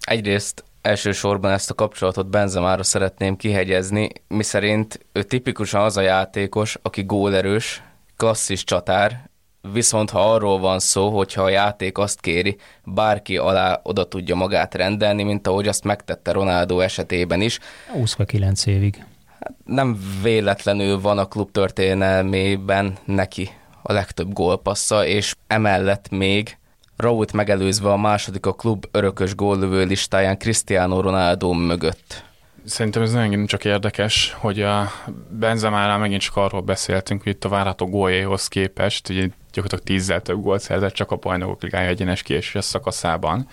[0.00, 7.02] Egyrészt elsősorban ezt a kapcsolatot Benzemára szeretném kihegyezni, miszerint ő tipikusan az a játékos, aki
[7.02, 7.82] gólerős,
[8.16, 9.30] klasszis csatár,
[9.72, 14.74] Viszont ha arról van szó, hogyha a játék azt kéri, bárki alá oda tudja magát
[14.74, 17.58] rendelni, mint ahogy azt megtette Ronaldo esetében is.
[17.92, 19.04] 29 évig.
[19.40, 23.50] Hát nem véletlenül van a klub történelmében neki
[23.82, 26.56] a legtöbb gólpassza, és emellett még
[26.96, 32.24] Raúlt megelőzve a második a klub örökös góllövő listáján Cristiano Ronaldo mögött.
[32.64, 34.90] Szerintem ez nagyon csak érdekes, hogy a
[35.30, 40.40] Benzemára megint csak arról beszéltünk, hogy itt a várható góljaihoz képest, ugye gyakorlatilag tízzel több
[40.40, 43.48] gólt szerzett csak a bajnokok ligája egyenes kiesés szakaszában.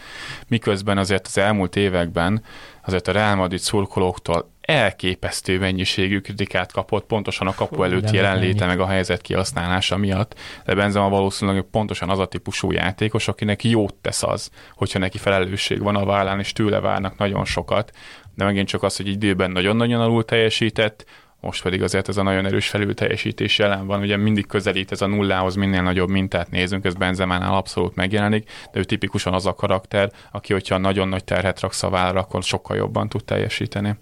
[0.47, 2.43] Miközben azért az elmúlt években
[2.85, 8.79] azért a Real Madrid szurkolóktól elképesztő mennyiségű kritikát kapott, pontosan a kapu előtt jelenléte, meg
[8.79, 10.35] a helyzet kihasználása miatt.
[10.65, 15.81] De Benzema valószínűleg pontosan az a típusú játékos, akinek jót tesz az, hogyha neki felelősség
[15.81, 17.91] van a vállán, és tőle várnak nagyon sokat.
[18.35, 21.05] De megint csak az, hogy időben nagyon-nagyon alul teljesített,
[21.39, 25.07] most pedig azért ez a nagyon erős felülteljesítés jelen van, ugye mindig közelít ez a
[25.07, 30.11] nullához, minél nagyobb mintát nézünk, ez Benzemánál abszolút megjelenik, de ő tipikusan az a karakter,
[30.31, 33.95] aki, hogyha nagyon nagy terhet raksz a vállalra, akkor sokkal jobban tud teljesíteni.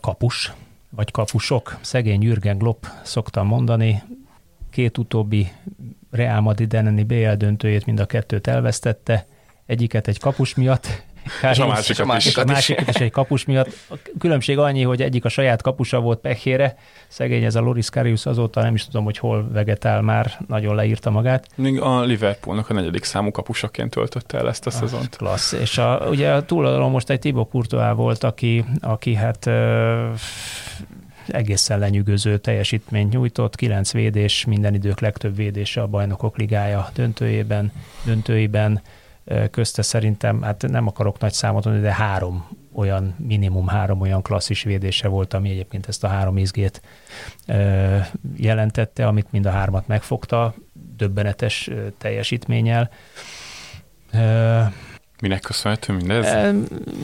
[0.00, 0.52] Kapus,
[0.90, 1.76] vagy kapusok.
[1.80, 4.02] Szegény Jürgen Klopp szoktam mondani,
[4.70, 5.48] két utóbbi
[6.10, 9.26] Real Madrid elleni BL döntőjét mind a kettőt elvesztette,
[9.66, 11.04] egyiket egy kapus miatt,
[11.50, 12.52] és a másikat, és a másikat, is.
[12.52, 13.68] másikat is egy kapus miatt.
[13.90, 16.76] A különbség annyi, hogy egyik a saját kapusa volt pehére,
[17.08, 21.10] szegény ez a Loris Karius azóta nem is tudom, hogy hol vegetál már, nagyon leírta
[21.10, 21.46] magát.
[21.54, 25.16] Még a Liverpoolnak a negyedik számú kapusaként töltötte el ezt a ah, szezont.
[25.16, 25.52] Klassz.
[25.52, 30.08] És a, ugye a túloldalon most egy Thibaut Courtois volt, aki, aki hát ö,
[31.26, 37.72] egészen lenyűgöző teljesítményt nyújtott, kilenc védés, minden idők legtöbb védése a bajnokok ligája döntőjében,
[38.04, 38.80] döntőiben
[39.50, 44.62] közte szerintem, hát nem akarok nagy számot mondani, de három olyan, minimum három olyan klasszis
[44.62, 46.82] védése volt, ami egyébként ezt a három izgét
[48.36, 50.54] jelentette, amit mind a hármat megfogta,
[50.96, 52.90] döbbenetes teljesítménnyel.
[55.20, 56.34] Minek köszönhető mindez?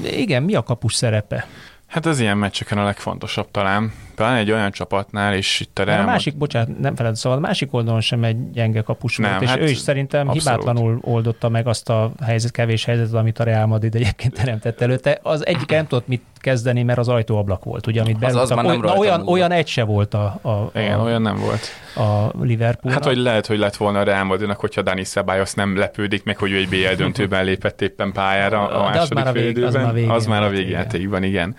[0.03, 1.47] Igen, mi a kapus szerepe?
[1.87, 3.93] Hát az ilyen meccseken a legfontosabb talán.
[4.15, 6.03] Talán egy olyan csapatnál, és itt a, Real...
[6.03, 9.43] a másik, bocsánat, nem feled, szóval a másik oldalon sem egy gyenge kapus nem, volt,
[9.43, 10.43] és hát ő is szerintem abszolút.
[10.43, 15.19] hibátlanul oldotta meg azt a helyzet, kevés helyzetet, amit a Real Madrid egyébként teremtett előtte.
[15.23, 18.65] Az egyik nem tudott mit kezdeni, mert az ajtóablak volt, ugye, amit az, az már
[18.65, 21.61] nem olyan, olyan, olyan egy se volt a, a, a, Igen, olyan nem volt.
[21.97, 22.93] A Liverpool.
[22.93, 26.37] Hát, hogy lehet, hogy lett volna a Real Madridnak, hogyha Dani Ceballos nem lepődik meg,
[26.39, 29.63] hogy ő egy BL döntőben lépett éppen pályára a, a második az már a vég,
[29.63, 31.57] az már a végén, az már a végjátékban, igen.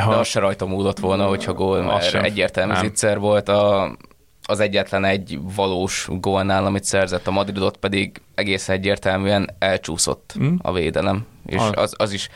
[0.00, 2.24] Ha, De az se rajta múlott volna, hogyha gól, mert sem.
[2.24, 3.96] egyértelmű zicser volt a,
[4.46, 10.54] az egyetlen egy valós gólnál, amit szerzett a Madridot, pedig egész egyértelműen elcsúszott mm.
[10.62, 11.26] a védelem.
[11.46, 12.28] És az, az is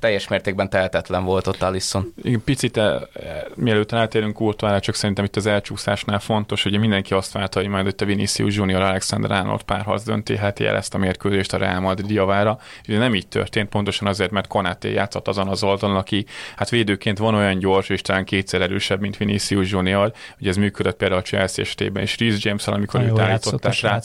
[0.00, 2.12] teljes mértékben tehetetlen volt ott Alisson.
[2.22, 3.08] Igen, picit, el,
[3.54, 7.86] mielőtt eltérünk kultúrára, csak szerintem itt az elcsúszásnál fontos, hogy mindenki azt várta, hogy majd
[7.86, 12.10] itt a Vinicius Junior Alexander Arnold párharc döntéheti el ezt a mérkőzést a Real Madrid
[12.10, 12.58] javára.
[12.88, 17.18] Ugye nem így történt, pontosan azért, mert Konaté játszott azon az oldalon, aki hát védőként
[17.18, 20.12] van olyan gyors, és talán kétszer erősebb, mint Vinicius Junior.
[20.40, 23.90] Ugye ez működött például a Chelsea esetében, és Reece james amikor őt állították rá.
[23.90, 24.04] Hát,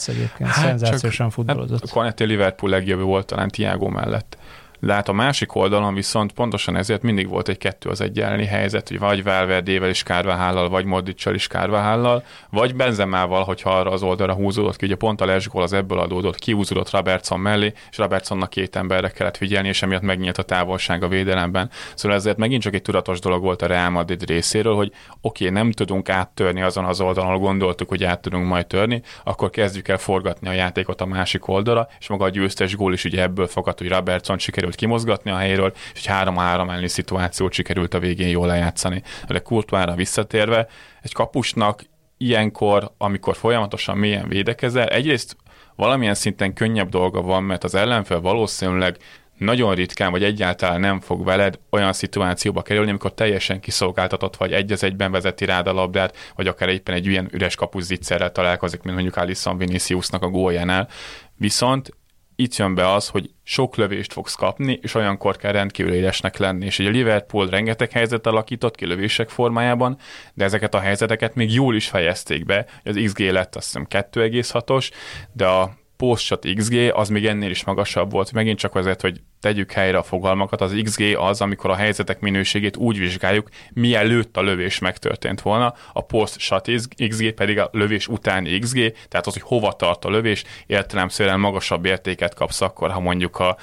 [0.52, 1.80] Szenzációsan futballozott.
[1.80, 4.36] Hát, Konaté Liverpool legjobb volt talán Tiago mellett.
[4.80, 8.44] De hát a másik oldalon viszont pontosan ezért mindig volt egy kettő az egy elleni
[8.44, 14.02] helyzet, hogy vagy Valverdével is Kárvahállal, vagy Modricsal is Kárvahállal, vagy Benzemával, hogyha arra az
[14.02, 18.50] oldalra húzódott ki, ugye pont a lesgól az ebből adódott, kiúzódott Robertson mellé, és Robertsonnak
[18.50, 21.70] két emberre kellett figyelni, és emiatt megnyílt a távolság a védelemben.
[21.94, 25.72] Szóval ezért megint csak egy tudatos dolog volt a Real Madrid részéről, hogy oké, nem
[25.72, 29.98] tudunk áttörni azon az oldalon, ahol gondoltuk, hogy át tudunk majd törni, akkor kezdjük el
[29.98, 33.78] forgatni a játékot a másik oldalra, és maga a győztes gól is ugye ebből fogad,
[33.78, 38.28] hogy Robertson sikerült sikerült kimozgatni a helyről, és egy 3-3 elleni szituációt sikerült a végén
[38.28, 39.02] jól lejátszani.
[39.26, 40.66] De Courtoisra visszatérve,
[41.02, 41.82] egy kapusnak
[42.18, 45.36] ilyenkor, amikor folyamatosan mélyen védekezel, egyrészt
[45.76, 48.96] valamilyen szinten könnyebb dolga van, mert az ellenfél valószínűleg
[49.38, 54.72] nagyon ritkán, vagy egyáltalán nem fog veled olyan szituációba kerülni, amikor teljesen kiszolgáltatott vagy, egy
[54.72, 58.94] az egyben vezeti rád a labdát, vagy akár éppen egy ilyen üres kapuszicserrel találkozik, mint
[58.94, 60.88] mondjuk Alisson Viniciusnak a góljánál.
[61.36, 61.90] Viszont
[62.36, 66.64] itt jön be az, hogy sok lövést fogsz kapni, és olyankor kell rendkívül élesnek lenni.
[66.64, 69.98] És ugye Liverpool rengeteg helyzet alakított ki lövések formájában,
[70.34, 72.66] de ezeket a helyzeteket még jól is fejezték be.
[72.84, 74.90] Az XG lett azt hiszem 2,6-os,
[75.32, 78.32] de a postshot XG az még ennél is magasabb volt.
[78.32, 82.76] Megint csak azért, hogy tegyük helyre a fogalmakat, az XG az, amikor a helyzetek minőségét
[82.76, 86.70] úgy vizsgáljuk, mielőtt a lövés megtörtént volna, a post-shot
[87.08, 91.84] XG pedig a lövés utáni XG, tehát az, hogy hova tart a lövés, értelemszerűen magasabb
[91.84, 93.56] értéket kapsz akkor, ha mondjuk a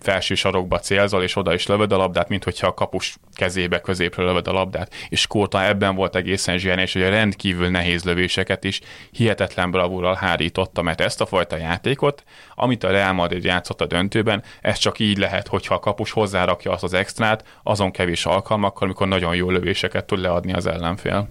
[0.00, 4.26] felső sarokba célzol, és oda is lövöd a labdát, mint hogyha a kapus kezébe középről
[4.26, 4.94] lövöd a labdát.
[5.08, 8.80] És Kóta ebben volt egészen zseniális, hogy a rendkívül nehéz lövéseket is
[9.10, 12.24] hihetetlen bravúrral hárította, mert ezt a fajta játékot,
[12.54, 16.72] amit a Real Madrid játszott a döntőben, ez csak így lehet, hogyha a kapus hozzárakja
[16.72, 21.28] azt az extrát, azon kevés alkalmakkal, amikor nagyon jó lövéseket tud leadni az ellenfél.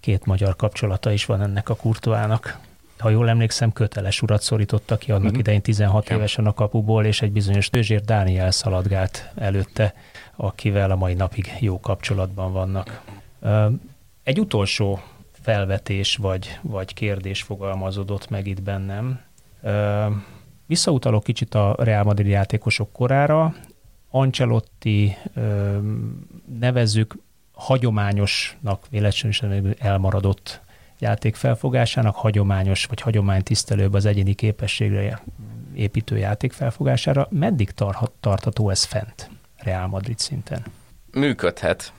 [0.00, 2.58] Két magyar kapcsolata is van ennek a kurtuának
[3.04, 5.38] ha jól emlékszem, köteles urat szorította ki annak mm-hmm.
[5.38, 6.16] idején 16 ja.
[6.16, 9.94] évesen a kapuból, és egy bizonyos Tőzsér Dániel szaladgált előtte,
[10.36, 13.02] akivel a mai napig jó kapcsolatban vannak.
[14.22, 15.00] Egy utolsó
[15.32, 19.20] felvetés vagy, vagy kérdés fogalmazódott meg itt bennem.
[20.66, 23.54] Visszautalok kicsit a Real Madrid játékosok korára.
[24.10, 25.16] Ancelotti
[26.58, 27.16] nevezzük
[27.52, 30.60] hagyományosnak, véletlenül elmaradott
[31.04, 35.22] játék felfogásának hagyományos vagy hagyománytisztelőbb az egyéni képességre
[35.74, 37.28] építő játék felfogására.
[37.30, 40.64] Meddig tarhat, tartható ez fent Real Madrid szinten?
[41.12, 41.92] Működhet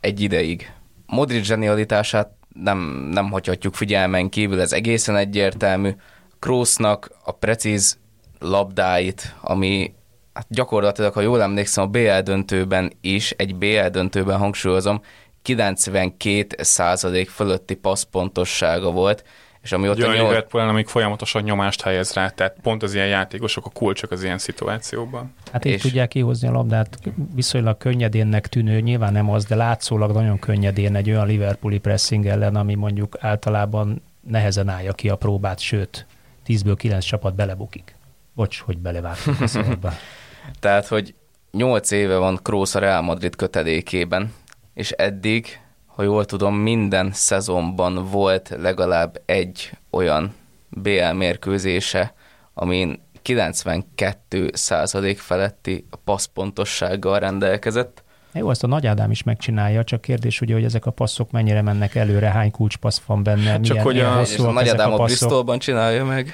[0.00, 0.72] egy ideig.
[1.06, 2.78] Modric zsenialitását nem,
[3.12, 5.90] nem hagyhatjuk figyelmen kívül, ez egészen egyértelmű.
[6.38, 7.98] Kroosnak a precíz
[8.38, 9.94] labdáit, ami
[10.32, 15.02] hát gyakorlatilag, ha jól emlékszem, a BL döntőben is, egy BL döntőben hangsúlyozom,
[15.42, 19.24] 92 százalék fölötti passzpontossága volt,
[19.62, 20.26] és ami ott Olyan nyol...
[20.26, 24.38] Liverpool, amik folyamatosan nyomást helyez rá, tehát pont az ilyen játékosok a kulcsok az ilyen
[24.38, 25.34] szituációban.
[25.52, 25.80] Hát így és...
[25.80, 26.98] tudják kihozni a labdát,
[27.34, 32.56] viszonylag könnyedénnek tűnő, nyilván nem az, de látszólag nagyon könnyedén egy olyan Liverpooli pressing ellen,
[32.56, 36.06] ami mondjuk általában nehezen állja ki a próbát, sőt,
[36.46, 37.96] 10-ből 9 csapat belebukik.
[38.34, 39.92] Bocs, hogy belevágtunk a
[40.60, 41.14] Tehát, hogy
[41.50, 44.32] 8 éve van Kroos a Real Madrid kötelékében,
[44.74, 50.34] és eddig, ha jól tudom, minden szezonban volt legalább egy olyan
[50.68, 52.14] BL mérkőzése,
[52.54, 58.02] amin 92 százalék feletti passzpontossággal rendelkezett.
[58.32, 61.62] Jó, azt a Nagy Ádám is megcsinálja, csak kérdés ugye, hogy ezek a passzok mennyire
[61.62, 65.00] mennek előre, hány kulcspassz van benne, milyen, csak hogy a, és a Nagy Ádám a,
[65.00, 66.32] a Bristolban csinálja meg.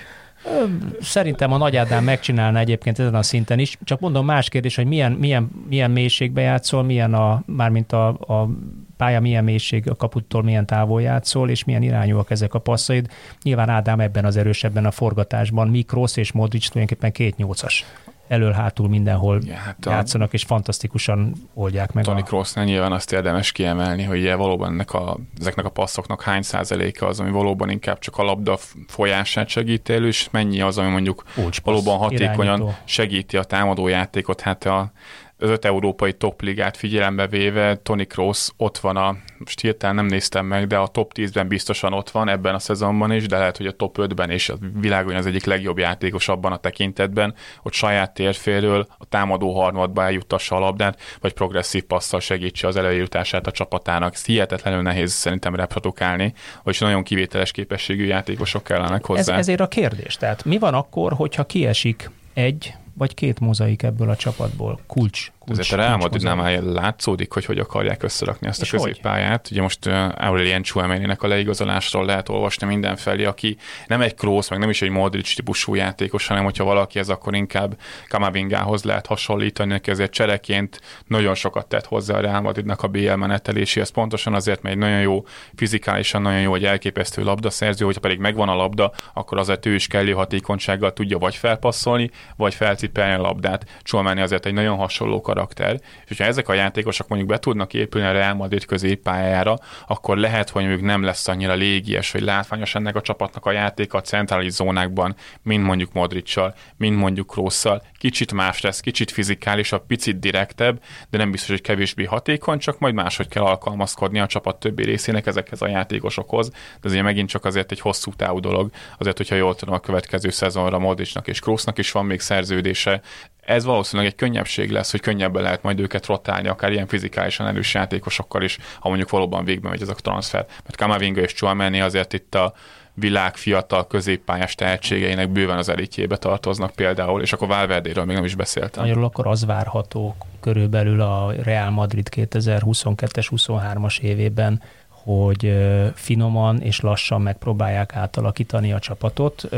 [1.00, 4.86] Szerintem a Nagy Ádám megcsinálna egyébként ezen a szinten is, csak mondom más kérdés, hogy
[4.86, 8.48] milyen, milyen, milyen mélységbe játszol, milyen a, mármint a, a
[8.96, 13.08] pálya milyen mélység a kaputtól milyen távol játszol, és milyen irányúak ezek a passzaid.
[13.42, 17.84] Nyilván Ádám ebben az erősebben a forgatásban, Mikrosz és Modric tulajdonképpen két nyolcas
[18.28, 22.04] elől-hátul mindenhol ja, hát a játszanak, és fantasztikusan oldják meg.
[22.04, 22.22] Tony a...
[22.22, 27.06] Crossnál nyilván azt érdemes kiemelni, hogy ugye valóban ennek a, ezeknek a passzoknak hány százaléka
[27.06, 31.24] az, ami valóban inkább csak a labda folyását segíti elő, és mennyi az, ami mondjuk
[31.34, 32.74] Kulcs, valóban hatékonyan irányító.
[32.84, 34.40] segíti a támadójátékot.
[34.40, 34.92] Hát a
[35.38, 40.46] az öt európai topligát figyelembe véve Tony Kroos ott van a, most hirtelen nem néztem
[40.46, 43.66] meg, de a top 10-ben biztosan ott van ebben a szezonban is, de lehet, hogy
[43.66, 48.14] a top 5-ben és a világon az egyik legjobb játékos abban a tekintetben, hogy saját
[48.14, 54.14] térféről a támadó harmadba eljuttassa a labdát, vagy progresszív passzal segítse az előjutását a csapatának.
[54.14, 56.32] Ez hihetetlenül nehéz szerintem reprodukálni,
[56.62, 59.32] vagyis nagyon kivételes képességű játékosok kellenek hozzá.
[59.32, 60.16] Ez, ezért a kérdés.
[60.16, 64.80] Tehát mi van akkor, hogyha kiesik egy vagy két mozaik ebből a csapatból.
[64.86, 65.32] Kulcs.
[65.38, 69.40] kulcs Ezért a Real Madridnál látszódik, hogy hogy akarják összerakni ezt És a középpályát.
[69.42, 69.52] Hogy?
[69.52, 74.58] Ugye most uh, Aurelien Chouameni-nek a leigazolásról lehet olvasni mindenfelé, aki nem egy Kroos, meg
[74.58, 77.78] nem is egy Modric típusú játékos, hanem hogyha valaki ez, akkor inkább
[78.08, 83.12] Kamavingához lehet hasonlítani, neki ezért csereként nagyon sokat tett hozzá a Real Madridnak a BL
[83.12, 85.24] meneteléséhez, pontosan azért, mert egy nagyon jó,
[85.54, 89.86] fizikálisan nagyon jó, egy elképesztő labdaszerző, hogyha pedig megvan a labda, akkor azért ő is
[89.86, 93.64] kellő hatékonysággal tudja vagy felpasszolni, vagy felcipelni cipelni a labdát.
[93.82, 98.06] Csolmáni azért egy nagyon hasonló karakter, és hogyha ezek a játékosok mondjuk be tudnak épülni
[98.06, 102.96] a Real Madrid középpályára, akkor lehet, hogy mondjuk nem lesz annyira légies, hogy látványos ennek
[102.96, 107.82] a csapatnak a játéka a centrális zónákban, mint mondjuk Modricsal, mint mondjuk Krosszal.
[107.98, 112.94] Kicsit más lesz, kicsit fizikálisabb, picit direktebb, de nem biztos, hogy kevésbé hatékony, csak majd
[112.94, 116.48] máshogy kell alkalmazkodni a csapat többi részének ezekhez a játékosokhoz.
[116.48, 120.30] De azért megint csak azért egy hosszú távú dolog, azért, hogyha jól tudom, a következő
[120.30, 123.00] szezonra Modricsnak és Krosznak is van még szerződés működése,
[123.44, 127.74] ez valószínűleg egy könnyebbség lesz, hogy könnyebben lehet majd őket rotálni, akár ilyen fizikálisan erős
[127.74, 130.46] játékosokkal is, ha mondjuk valóban végbe megy ez a transfer.
[130.48, 132.52] Mert Kamavinga és Chouameni azért itt a
[132.94, 138.34] világ fiatal középpályás tehetségeinek bőven az elitjébe tartoznak például, és akkor Valverdéről még nem is
[138.34, 138.82] beszéltem.
[138.82, 145.56] Magyarul akkor az várható körülbelül a Real Madrid 2022-es, 23-as évében, hogy
[145.94, 149.48] finoman és lassan megpróbálják átalakítani a csapatot,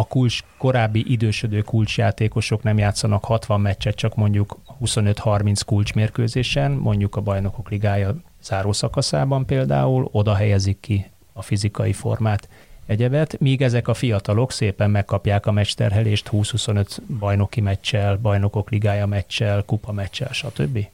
[0.00, 7.20] a kulcs, korábbi idősödő kulcsjátékosok nem játszanak 60 meccset, csak mondjuk 25-30 kulcsmérkőzésen, mondjuk a
[7.20, 12.48] bajnokok ligája záró szakaszában például, oda helyezik ki a fizikai formát,
[12.86, 19.62] egyebet, míg ezek a fiatalok szépen megkapják a meccsterhelést 20-25 bajnoki meccsel, bajnokok ligája meccsel,
[19.66, 20.86] kupa meccsel, stb.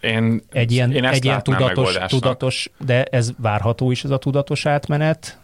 [0.00, 4.18] Én, egy ilyen, én ezt egy ilyen tudatos, tudatos, de ez várható is ez a
[4.18, 5.38] tudatos átmenet?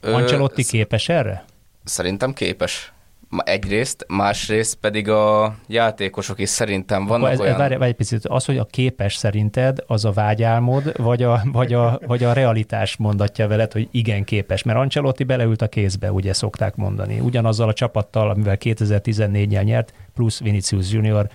[0.00, 1.44] Ancelotti képes erre?
[1.84, 2.92] Szerintem képes.
[3.38, 7.56] Egyrészt, másrészt pedig a játékosok is szerintem vannak ez, olyan...
[7.56, 11.72] Várj, várj egy picit, az, hogy a képes szerinted, az a vágyálmod, vagy a, vagy
[11.72, 16.32] a, vagy a realitás mondatja veled, hogy igen képes, mert Ancelotti beleült a kézbe, ugye
[16.32, 17.20] szokták mondani.
[17.20, 21.28] Ugyanazzal a csapattal, amivel 2014-nyel nyert, plusz Vinicius Junior.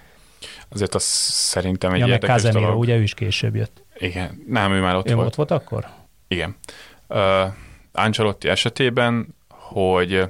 [0.69, 2.79] Azért az szerintem egy ja, érdekes Casemiro, dolog.
[2.79, 3.83] ugye ő is később jött.
[3.97, 5.27] Igen, nem, ő már ott ő volt.
[5.27, 5.87] ott volt akkor?
[6.27, 6.55] Igen.
[7.07, 7.17] Uh,
[7.91, 9.35] Ancelotti esetében,
[9.67, 10.23] hogy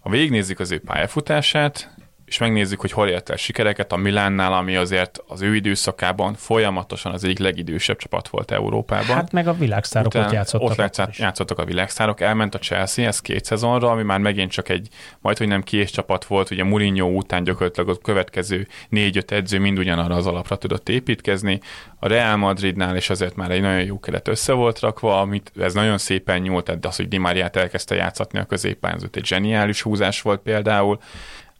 [0.00, 1.93] ha végignézzük az ő pályafutását,
[2.34, 7.12] és megnézzük, hogy hol ért el sikereket a Milánnál, ami azért az ő időszakában folyamatosan
[7.12, 9.16] az egyik legidősebb csapat volt Európában.
[9.16, 10.70] Hát meg a világszárok Utána ott játszottak.
[10.70, 14.68] Ott játszottak, játszottak a világszárok, elment a Chelsea, ez két szezonra, ami már megint csak
[14.68, 14.88] egy,
[15.20, 19.78] majd hogy nem kés csapat volt, ugye Mourinho után gyakorlatilag a következő négy-öt edző mind
[19.78, 21.60] ugyanarra az alapra tudott építkezni.
[21.98, 25.74] A Real Madridnál is azért már egy nagyon jó keret össze volt rakva, amit ez
[25.74, 30.22] nagyon szépen nyúlt, de az, hogy Di Mariát elkezdte játszatni a középpályán, egy zseniális húzás
[30.22, 30.98] volt például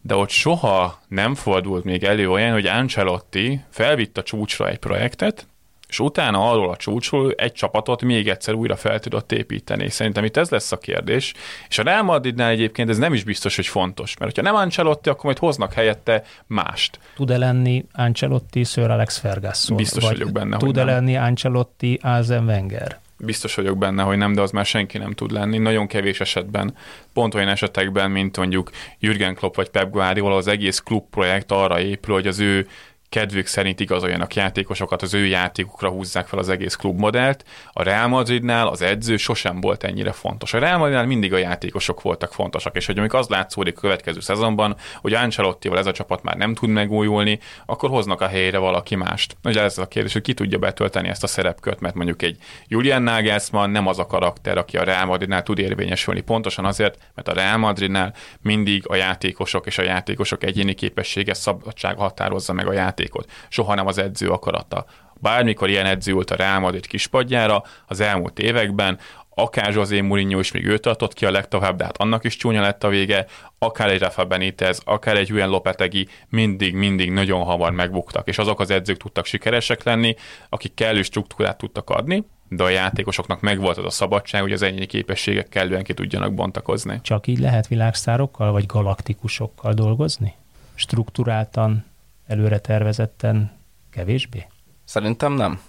[0.07, 5.47] de ott soha nem fordult még elő olyan, hogy Ancelotti felvitt a csúcsra egy projektet,
[5.89, 9.91] és utána arról a csúcsról egy csapatot még egyszer újra fel tudott építeni.
[9.91, 11.35] Szerintem itt ez lesz a kérdés.
[11.69, 15.09] És a Real Madridnál egyébként ez nem is biztos, hogy fontos, mert ha nem Ancelotti,
[15.09, 16.99] akkor majd hoznak helyette mást.
[17.15, 19.77] Tud-e lenni Ancelotti Sir Alex Ferguson?
[19.77, 23.03] Biztos vagyok benne, Tud-e lenni Ancelotti Arsene Wenger?
[23.19, 25.59] Biztos vagyok benne, hogy nem, de az már senki nem tud lenni.
[25.59, 26.75] Nagyon kevés esetben,
[27.12, 32.15] pont olyan esetekben, mint mondjuk Jürgen Klopp vagy Pep Guardiola, az egész klubprojekt arra épül,
[32.15, 32.69] hogy az ő
[33.15, 37.45] kedvük szerint igazoljanak játékosokat, az ő játékukra húzzák fel az egész klubmodellt.
[37.73, 40.55] A Real Madridnál az edző sosem volt ennyire fontos.
[40.55, 44.21] A Real Madridnál mindig a játékosok voltak fontosak, és hogy amikor az látszódik a következő
[44.21, 48.95] szezonban, hogy Ancelottival ez a csapat már nem tud megújulni, akkor hoznak a helyére valaki
[48.95, 49.37] mást.
[49.45, 52.37] Ugye ez a kérdés, hogy ki tudja betölteni ezt a szerepkört, mert mondjuk egy
[52.67, 56.21] Julian Nagelsmann nem az a karakter, aki a Real Madridnál tud érvényesülni.
[56.21, 61.97] Pontosan azért, mert a Real Madridnál mindig a játékosok és a játékosok egyéni képessége szabadság
[61.97, 64.85] határozza meg a játék játékot, soha nem az edző akarata.
[65.21, 68.99] Bármikor ilyen edző volt a Real Madrid kispadjára az elmúlt években,
[69.37, 72.61] akár José Mourinho is még ő tartott ki a legtovább, de hát annak is csúnya
[72.61, 73.27] lett a vége,
[73.59, 78.61] akár egy Rafa Benitez, akár egy Julian Lopetegi, mindig, mindig nagyon hamar megbuktak, és azok
[78.61, 80.15] az edzők tudtak sikeresek lenni,
[80.49, 84.87] akik kellő struktúrát tudtak adni, de a játékosoknak megvolt az a szabadság, hogy az ennyi
[84.87, 87.01] képességek kellően ki tudjanak bontakozni.
[87.03, 90.35] Csak így lehet világszárokkal vagy galaktikusokkal dolgozni?
[90.75, 91.85] Strukturáltan,
[92.27, 93.53] előre tervezetten
[93.91, 94.47] kevésbé?
[94.85, 95.61] Szerintem nem.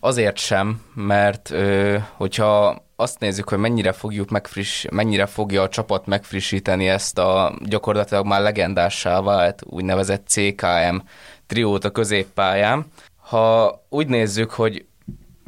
[0.00, 6.06] Azért sem, mert ö, hogyha azt nézzük, hogy mennyire fogjuk megfriss, mennyire fogja a csapat
[6.06, 10.96] megfrissíteni ezt a gyakorlatilag már legendássá vált úgynevezett CKM
[11.46, 12.86] triót a középpályán.
[13.16, 14.86] Ha úgy nézzük, hogy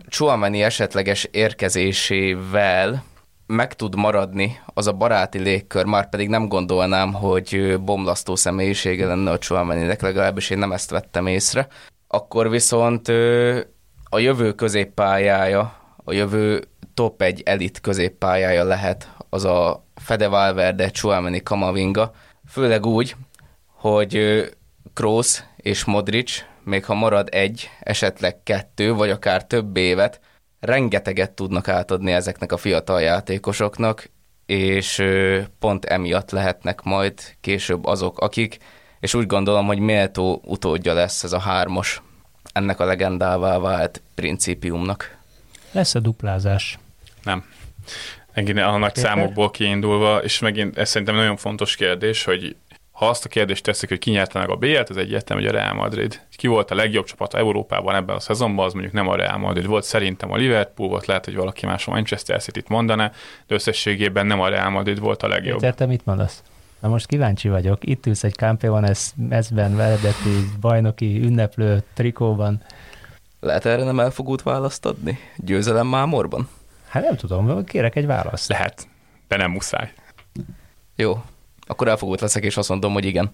[0.08, 3.02] Csuameni esetleges érkezésével
[3.50, 9.30] meg tud maradni az a baráti légkör, már pedig nem gondolnám, hogy bomlasztó személyisége lenne
[9.30, 11.66] a Csuameninek, legalábbis én nem ezt vettem észre.
[12.08, 13.08] Akkor viszont
[14.10, 15.74] a jövő középpályája,
[16.04, 22.12] a jövő top egy elit középpályája lehet az a Fede Valverde, Csuameni, Kamavinga,
[22.48, 23.16] főleg úgy,
[23.66, 24.44] hogy
[24.94, 30.20] Kroos és Modric, még ha marad egy, esetleg kettő, vagy akár több évet,
[30.60, 34.10] rengeteget tudnak átadni ezeknek a fiatal játékosoknak,
[34.46, 35.02] és
[35.58, 38.58] pont emiatt lehetnek majd később azok, akik,
[39.00, 42.02] és úgy gondolom, hogy méltó utódja lesz ez a hármas
[42.52, 45.18] ennek a legendává vált principiumnak.
[45.72, 46.78] Lesz a duplázás?
[47.22, 47.44] Nem.
[48.34, 52.56] Megint a nagy számokból kiindulva, és megint ez szerintem nagyon fontos kérdés, hogy
[53.00, 55.58] ha azt a kérdést teszik, hogy ki nyerte meg a BL-t, az egyértelmű, hogy a
[55.58, 56.20] Real Madrid.
[56.36, 59.66] Ki volt a legjobb csapat Európában ebben a szezonban, az mondjuk nem a Real Madrid
[59.66, 63.12] volt, szerintem a Liverpool volt, lehet, hogy valaki más a Manchester City-t mondaná,
[63.46, 65.62] de összességében nem a Real Madrid volt a legjobb.
[65.62, 66.42] Értem, mit mondasz?
[66.80, 67.86] Na most kíváncsi vagyok.
[67.86, 68.34] Itt ülsz egy
[68.82, 72.62] ez mezben, veredeti, bajnoki, ünneplő trikóban.
[73.40, 75.18] Lehet erre nem elfogult választ adni?
[75.36, 76.48] Győzelem mámorban?
[76.88, 78.48] Hát nem tudom, kérek egy választ.
[78.48, 78.88] Lehet,
[79.28, 79.92] de nem muszáj.
[80.96, 81.22] Jó,
[81.70, 83.30] akkor elfogult leszek, és azt mondom, hogy igen.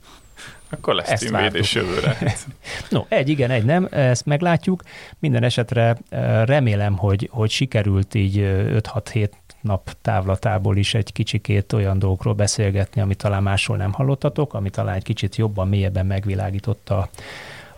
[0.71, 1.23] Akkor lesz
[1.53, 2.17] és jövőre.
[2.91, 4.83] no, egy igen, egy nem, ezt meglátjuk.
[5.19, 5.97] Minden esetre
[6.45, 13.01] remélem, hogy, hogy sikerült így 5-6 hét nap távlatából is egy kicsikét olyan dolgokról beszélgetni,
[13.01, 17.09] amit talán máshol nem hallottatok, ami talán egy kicsit jobban, mélyebben megvilágította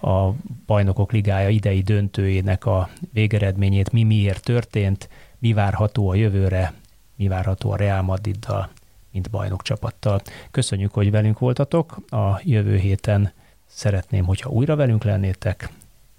[0.00, 0.30] a
[0.66, 6.72] bajnokok ligája idei döntőjének a végeredményét, mi miért történt, mi várható a jövőre,
[7.16, 8.70] mi várható a Real Madriddal,
[9.18, 10.22] mint bajnok csapattal.
[10.50, 11.96] Köszönjük, hogy velünk voltatok.
[12.08, 13.32] A jövő héten
[13.66, 15.70] szeretném, hogyha újra velünk lennétek.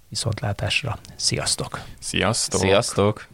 [0.10, 0.98] Viszontlátásra.
[1.16, 1.82] Sziasztok!
[2.00, 2.60] Sziasztok!
[2.60, 3.26] Sziasztok!